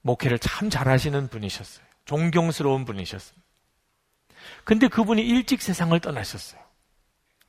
[0.00, 1.86] 목회를 참 잘하시는 분이셨어요.
[2.06, 3.46] 존경스러운 분이셨습니다.
[4.64, 6.60] 근데 그분이 일찍 세상을 떠나셨어요.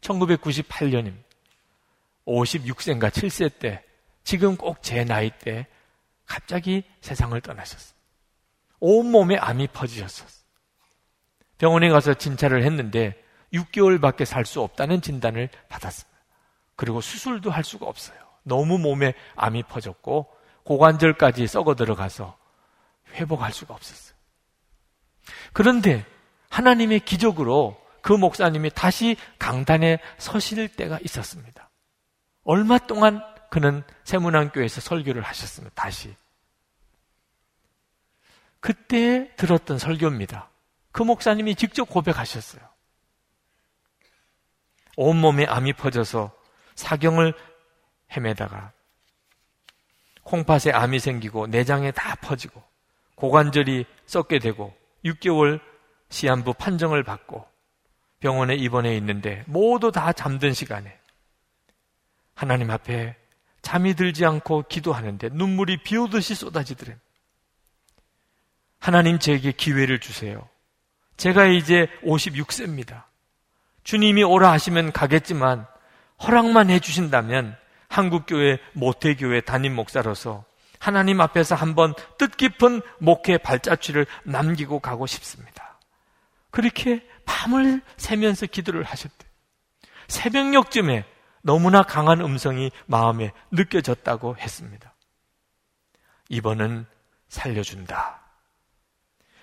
[0.01, 1.23] 1998년입니다.
[2.27, 3.83] 56세인가 7세 때,
[4.23, 5.65] 지금 꼭 제 나이 때
[6.27, 7.97] 갑자기 세상을 떠나셨어요.
[8.79, 10.27] 온몸에 암이 퍼지셨어요.
[11.57, 13.24] 병원에 가서 진찰을 했는데
[13.55, 16.15] 6개월밖에 살 수 없다는 진단을 받았습니다.
[16.75, 18.17] 그리고 수술도 할 수가 없어요.
[18.43, 20.27] 너무 몸에 암이 퍼졌고
[20.63, 22.37] 고관절까지 썩어 들어가서
[23.13, 24.15] 회복할 수가 없었어요.
[25.53, 26.05] 그런데
[26.49, 31.69] 하나님의 기적으로 그 목사님이 다시 강단에 서실 때가 있었습니다.
[32.43, 35.73] 얼마 동안 그는 세문안교에서 설교를 하셨습니다.
[35.75, 36.15] 다시.
[38.59, 40.49] 그때 들었던 설교입니다.
[40.91, 42.61] 그 목사님이 직접 고백하셨어요.
[44.95, 46.31] 온몸에 암이 퍼져서
[46.75, 47.33] 사경을
[48.15, 48.71] 헤매다가
[50.23, 52.63] 콩팥에 암이 생기고 내장에 다 퍼지고
[53.15, 54.75] 고관절이 썩게 되고
[55.05, 55.59] 6개월
[56.09, 57.45] 시한부 판정을 받고
[58.19, 60.97] 병원에 입원해 있는데 모두 다 잠든 시간에
[62.33, 63.15] 하나님 앞에
[63.61, 66.95] 잠이 들지 않고 기도하는데 눈물이 비 오듯이 쏟아지더래.
[68.79, 70.47] 하나님 제게 기회를 주세요.
[71.17, 73.05] 제가 이제 56세입니다.
[73.85, 75.65] 주님이 오라 하시면 가겠지만
[76.21, 77.55] 허락만 해주신다면
[77.87, 80.43] 한국교회 모태교회 담임 목사로서
[80.79, 85.79] 하나님 앞에서 한번 뜻깊은 목회 발자취를 남기고 가고 싶습니다.
[86.51, 89.25] 그렇게 밤을 새면서 기도를 하셨대.
[90.07, 91.05] 새벽녘쯤에
[91.41, 94.93] 너무나 강한 음성이 마음에 느껴졌다고 했습니다.
[96.29, 96.85] 이번은
[97.27, 98.21] 살려준다.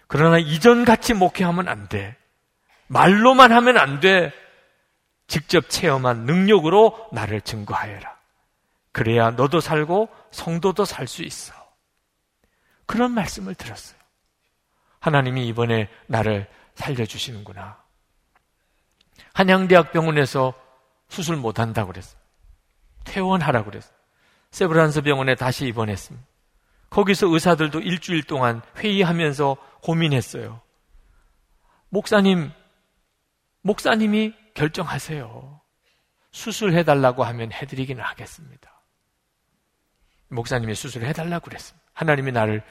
[0.08, 2.16] 그러나 이전같이 목회하면 안 돼.
[2.92, 4.32] 말로만 하면 안 돼.
[5.26, 8.18] 직접 체험한 능력으로 나를 증거하여라.
[8.92, 11.54] 그래야 너도 살고 성도도 살 수 있어.
[12.84, 13.98] 그런 말씀을 들었어요.
[15.00, 17.82] 하나님이 이번에 나를 살려주시는구나.
[19.32, 20.52] 한양대학병원에서
[21.08, 22.20] 수술 못한다고 그랬어요.
[23.04, 23.94] 퇴원하라고 그랬어요.
[24.50, 26.26] 세브란스 병원에 다시 입원했습니다.
[26.90, 30.60] 거기서 의사들도 일주일 동안 회의하면서 고민했어요.
[31.88, 32.52] 목사님,
[33.62, 35.60] 목사님이 결정하세요.
[36.32, 38.70] 수술해달라고 하면 해드리기는 하겠습니다.
[40.28, 41.86] 목사님이 수술을 해달라고 그랬습니다.
[41.92, 42.62] 하나님이 나를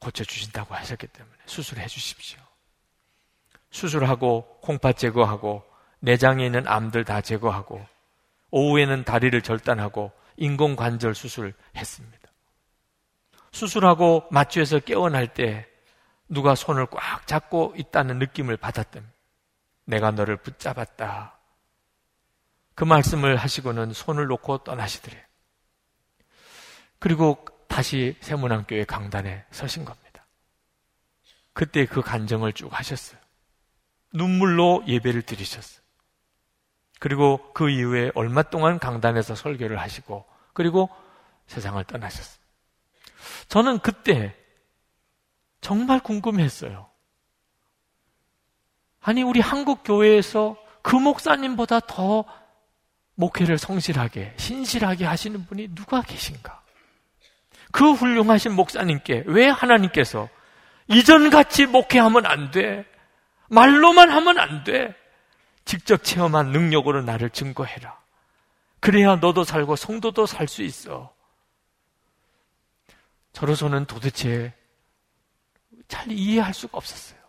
[0.00, 2.40] 고쳐주신다고 하셨기 때문에 수술해 주십시오.
[3.70, 5.64] 수술하고 콩팥 제거하고
[6.00, 7.86] 내장에 있는 암들 다 제거하고
[8.50, 12.28] 오후에는 다리를 절단하고 인공관절 수술했습니다.
[13.52, 15.68] 수술하고 마취해서 깨어날 때
[16.28, 19.08] 누가 손을 꽉 잡고 있다는 느낌을 받았던
[19.84, 21.38] 내가 너를 붙잡았다.
[22.74, 25.26] 그 말씀을 하시고는 손을 놓고 떠나시더래.
[26.98, 30.26] 그리고 다시 세문안교회 강단에 서신 겁니다.
[31.52, 33.20] 그때 그 간정을 쭉 하셨어요.
[34.14, 35.82] 눈물로 예배를 드리셨어요.
[36.98, 40.88] 그리고 그 이후에 얼마 동안 강단에서 설교를 하시고 그리고
[41.46, 42.40] 세상을 떠나셨어요.
[43.48, 44.36] 저는 그때
[45.60, 46.91] 정말 궁금했어요.
[49.02, 52.24] 아니, 우리 한국 교회에서 그 목사님보다 더
[53.14, 56.62] 목회를 성실하게, 신실하게 하시는 분이 누가 계신가?
[57.72, 60.28] 그 훌륭하신 목사님께 왜 하나님께서
[60.88, 62.84] 이전같이 목회하면 안 돼.
[63.48, 64.94] 말로만 하면 안 돼.
[65.64, 67.98] 직접 체험한 능력으로 나를 증거해라.
[68.80, 71.14] 그래야 너도 살고 성도도 살 수 있어.
[73.32, 74.52] 저로서는 도대체
[75.88, 77.21] 잘 이해할 수가 없었어요.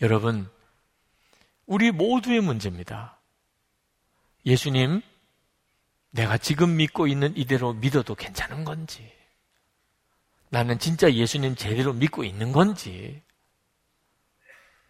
[0.00, 0.48] 여러분,
[1.66, 3.18] 우리 모두의 문제입니다.
[4.46, 5.02] 예수님,
[6.10, 9.12] 내가 지금 믿고 있는 이대로 믿어도 괜찮은 건지,
[10.50, 13.22] 나는 진짜 예수님 제대로 믿고 있는 건지,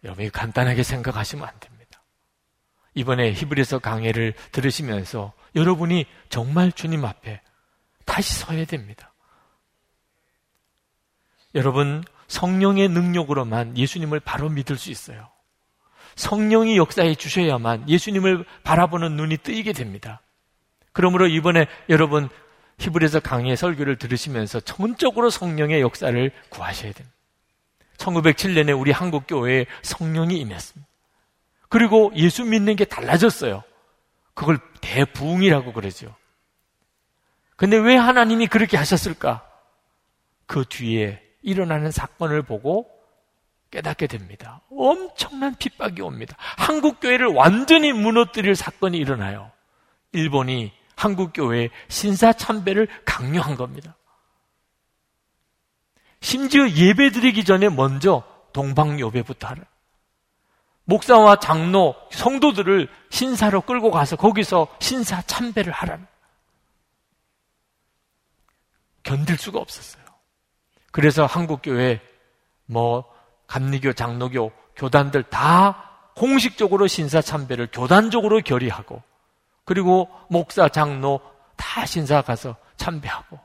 [0.03, 2.01] 여러분이 간단하게 생각하시면 안 됩니다.
[2.93, 7.41] 이번에 히브리서 강해를 들으시면서 여러분이 정말 주님 앞에
[8.05, 9.13] 다시 서야 됩니다.
[11.55, 15.29] 여러분, 성령의 능력으로만 예수님을 바로 믿을 수 있어요.
[16.15, 20.21] 성령이 역사해 주셔야만 예수님을 바라보는 눈이 뜨이게 됩니다.
[20.93, 22.29] 그러므로 이번에 여러분
[22.77, 27.15] 히브리서 강의 설교를 들으시면서 전적으로 성령의 역사를 구하셔야 됩니다.
[27.97, 30.87] 1907년에 우리 한국 교회에 성령이 임했습니다.
[31.67, 33.63] 그리고 예수 믿는 게 달라졌어요.
[34.33, 36.15] 그걸 대부흥이라고 그러죠.
[37.55, 39.45] 근데 왜 하나님이 그렇게 하셨을까?
[40.45, 42.89] 그 뒤에 일어나는 사건을 보고
[43.71, 44.61] 깨닫게 됩니다.
[44.71, 46.35] 엄청난 핍박이 옵니다.
[46.39, 49.51] 한국 교회를 완전히 무너뜨릴 사건이 일어나요.
[50.11, 53.95] 일본이 한국 교회의 신사 참배를 강요한 겁니다.
[56.21, 59.63] 심지어 예배 드리기 전에 먼저 동방요배부터 하라.
[60.83, 66.05] 목사와 장로, 성도들을 신사로 끌고 가서 거기서 신사 참배를 하라는.
[69.03, 69.98] 견딜 수가 없었어요.
[70.91, 72.01] 그래서 한국교회,
[72.65, 73.05] 뭐,
[73.47, 79.01] 감리교, 장로교, 교단들 다 공식적으로 신사 참배를 교단적으로 결의하고,
[79.65, 81.21] 그리고 목사, 장로
[81.55, 83.39] 다 신사 가서 참배하고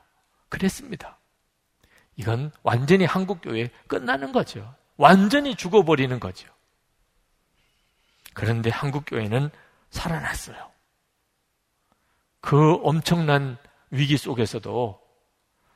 [0.49, 1.17] 그랬습니다.
[2.15, 4.73] 이건 완전히 한국교회 끝나는 거죠.
[4.97, 6.47] 완전히 죽어버리는 거죠.
[8.33, 9.49] 그런데 한국교회는
[9.89, 10.71] 살아났어요.
[12.41, 13.57] 그 엄청난
[13.89, 15.04] 위기 속에서도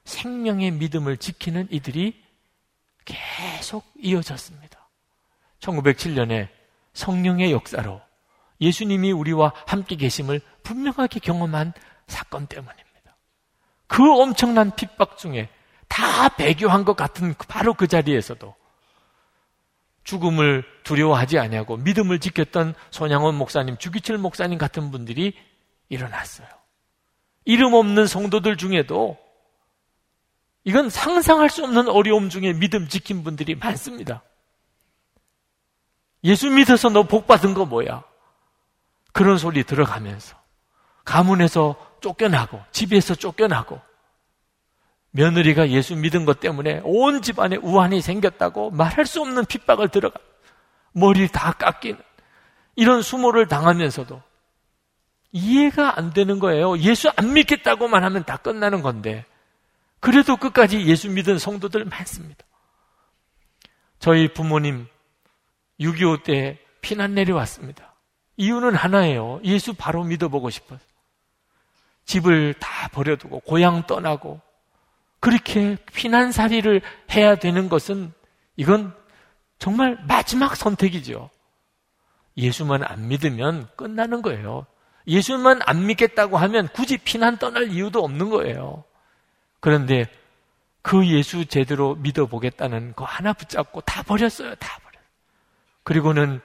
[0.10, 2.22] 생명의 믿음을 지키는 이들이
[3.05, 4.89] 계속 이어졌습니다.
[5.60, 6.49] 1907년에
[6.93, 8.01] 성령의 역사로
[8.60, 11.74] 예수님이 우리와 함께 계심을 분명하게 경험한
[12.07, 13.16] 사건 때문입니다.
[13.88, 15.49] 그 엄청난 핍박 중에
[15.88, 18.55] 다 배교한 것 같은 바로 그 자리에서도
[20.03, 25.34] 죽음을 두려워하지 아니하고 믿음을 지켰던 손양원 목사님, 주기철 목사님 같은 분들이
[25.88, 26.47] 일어났어요.
[27.45, 29.18] 이름 없는 성도들 중에도
[30.70, 34.22] 이건 상상할 수 없는 어려움 중에 믿음 지킨 분들이 많습니다.
[36.24, 38.03] 예수 믿어서 너 복 받은 거 뭐야?
[39.11, 40.38] 그런 소리 들어가면서
[41.05, 43.82] 가문에서 쫓겨나고 집에서 쫓겨나고
[45.09, 50.20] 며느리가 예수 믿은 것 때문에 온 집안에 우환이 생겼다고 말할 수 없는 핍박을 들어가
[50.91, 51.99] 머리 다 깎이는
[52.76, 54.22] 이런 수모를 당하면서도
[55.32, 56.78] 이해가 안 되는 거예요.
[56.78, 59.26] 예수 안 믿겠다고만 하면 다 끝나는 건데
[60.00, 62.45] 그래도 끝까지 예수 믿은 성도들 많습니다.
[64.00, 64.88] 저희 부모님
[65.80, 67.95] 6.25 때 피난 내려왔습니다.
[68.38, 69.41] 이유는 하나예요.
[69.43, 70.82] 예수 바로 믿어보고 싶어서.
[72.06, 74.41] 집을 다 버려두고 고향 떠나고
[75.20, 76.82] 그렇게 피난살이를
[77.12, 78.14] 해야 되는 것은
[78.56, 78.95] 이건
[79.60, 81.30] 정말 마지막 선택이죠.
[82.38, 84.66] 예수만 안 믿으면 끝나는 거예요.
[85.08, 88.86] 예수만 안 믿겠다고 하면 굳이 피난 떠날 이유도 없는 거예요.
[89.60, 90.05] 그런데
[90.82, 94.55] 그 예수 제대로 믿어보겠다는 거 하나 붙잡고 다 버렸어요.
[94.55, 95.03] 다 버렸어요.
[95.84, 96.41] 그리고는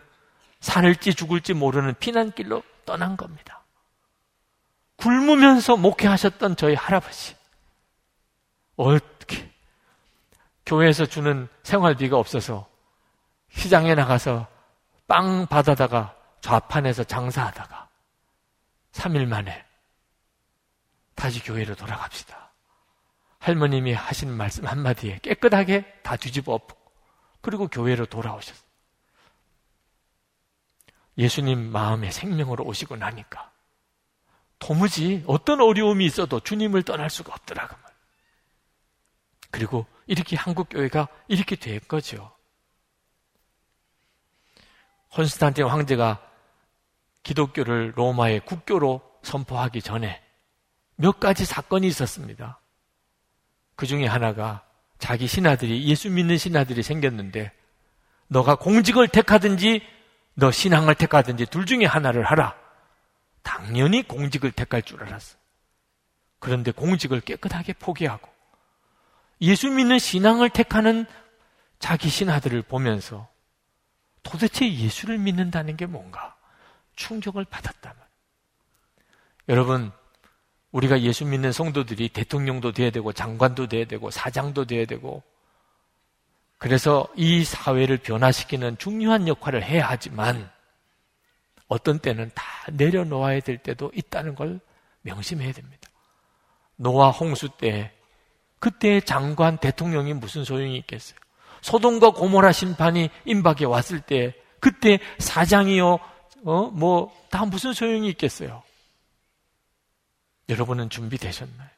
[0.61, 3.63] 살을지 죽을지 모르는 피난길로 떠난 겁니다.
[4.97, 7.37] 굶으면서 목회하셨던 저희 할아버지.
[8.77, 9.51] 어떻게
[10.67, 12.69] 교회에서 주는 생활비가 없어서
[13.51, 14.49] 시장에 나가서
[15.07, 17.89] 빵 받아다가 좌판에서 장사하다가
[18.93, 19.65] 3일 만에
[21.15, 22.44] 다시 교회로 돌아갑시다.
[23.45, 26.79] 할머님이 하신 말씀 한마디에 깨끗하게 다 뒤집어 엎고
[27.43, 28.65] 그리고 교회로 돌아오셨어요.
[31.19, 33.53] 예수님 마음에 생명으로 오시고 나니까
[34.59, 37.85] 도무지 어떤 어려움이 있어도 주님을 떠날 수가 없더라고요.
[39.51, 42.35] 그리고 이렇게 한국 교회가 이렇게 된 거죠.
[45.11, 46.27] 콘스탄틴 황제가
[47.23, 50.25] 기독교를 로마의 국교로 선포하기 전에
[50.97, 52.59] 몇 가지 사건이 있었습니다.
[53.77, 54.65] 그 중에 하나가
[54.99, 57.53] 자기 신하들이 예수 믿는 신하들이 생겼는데
[58.29, 59.83] 너가 공직을 택하든지
[60.35, 62.57] 너 신앙을 택하든지 둘 중에 하나를 하라.
[63.43, 65.37] 당연히 공직을 택할 줄 알았어.
[66.39, 68.29] 그런데 공직을 깨끗하게 포기하고
[69.41, 71.07] 예수 믿는 신앙을 택하는
[71.79, 73.29] 자기 신하들을 보면서
[74.23, 76.35] 도대체 예수를 믿는다는 게 뭔가
[76.97, 77.97] 충격을 받았다면
[79.49, 79.93] 여러분
[80.75, 85.23] 우리가 예수 믿는 성도들이 대통령도 돼야 되고 장관도 돼야 되고 사장도 돼야 되고
[86.59, 90.51] 그래서 이 사회를 변화시키는 중요한 역할을 해야 하지만
[91.69, 94.59] 어떤 때는 다 내려놓아야 될 때도 있다는 걸
[95.03, 95.89] 명심해야 됩니다.
[96.77, 97.93] 노아 홍수 때
[98.59, 101.19] 그때 장관 대통령이 무슨 소용이 있겠어요?
[101.61, 105.99] 소돔과 고모라 심판이 임박에 왔을 때 그때 사장이요
[106.47, 108.64] 어 뭐 다 무슨 소용이 있겠어요?
[110.49, 111.69] 여러분은 준비되셨나요?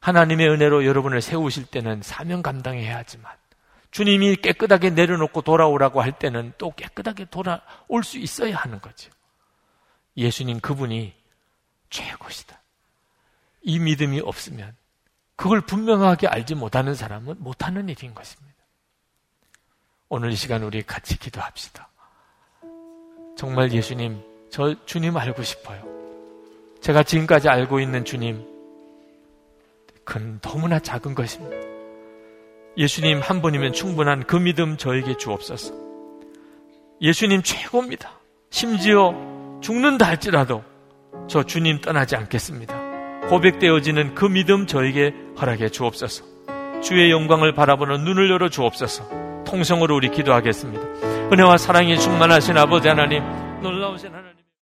[0.00, 3.32] 하나님의 은혜로 여러분을 세우실 때는 사명 감당해야 하지만
[3.90, 9.10] 주님이 깨끗하게 내려놓고 돌아오라고 할 때는 또 깨끗하게 돌아올 수 있어야 하는 거죠.
[10.16, 11.14] 예수님 그분이
[11.90, 12.60] 최고시다.
[13.62, 14.74] 이 믿음이 없으면
[15.36, 18.50] 그걸 분명하게 알지 못하는 사람은 못하는 일인 것입니다.
[20.08, 21.88] 오늘 이 시간 우리 같이 기도합시다.
[23.36, 25.99] 정말 예수님, 저 주님 알고 싶어요.
[26.80, 28.44] 제가 지금까지 알고 있는 주님,
[30.04, 31.56] 그건 너무나 작은 것입니다.
[32.76, 35.74] 예수님 한 분이면 충분한 그 믿음 저에게 주옵소서.
[37.02, 38.18] 예수님 최고입니다.
[38.50, 39.14] 심지어
[39.60, 40.64] 죽는다 할지라도
[41.28, 43.28] 저 주님 떠나지 않겠습니다.
[43.28, 46.24] 고백되어지는 그 믿음 저에게 허락해 주옵소서.
[46.82, 49.44] 주의 영광을 바라보는 눈을 열어 주옵소서.
[49.44, 50.82] 통성으로 우리 기도하겠습니다.
[51.32, 53.22] 은혜와 사랑이 충만하신 아버지 하나님,
[53.60, 54.29] 놀라우신 하나님.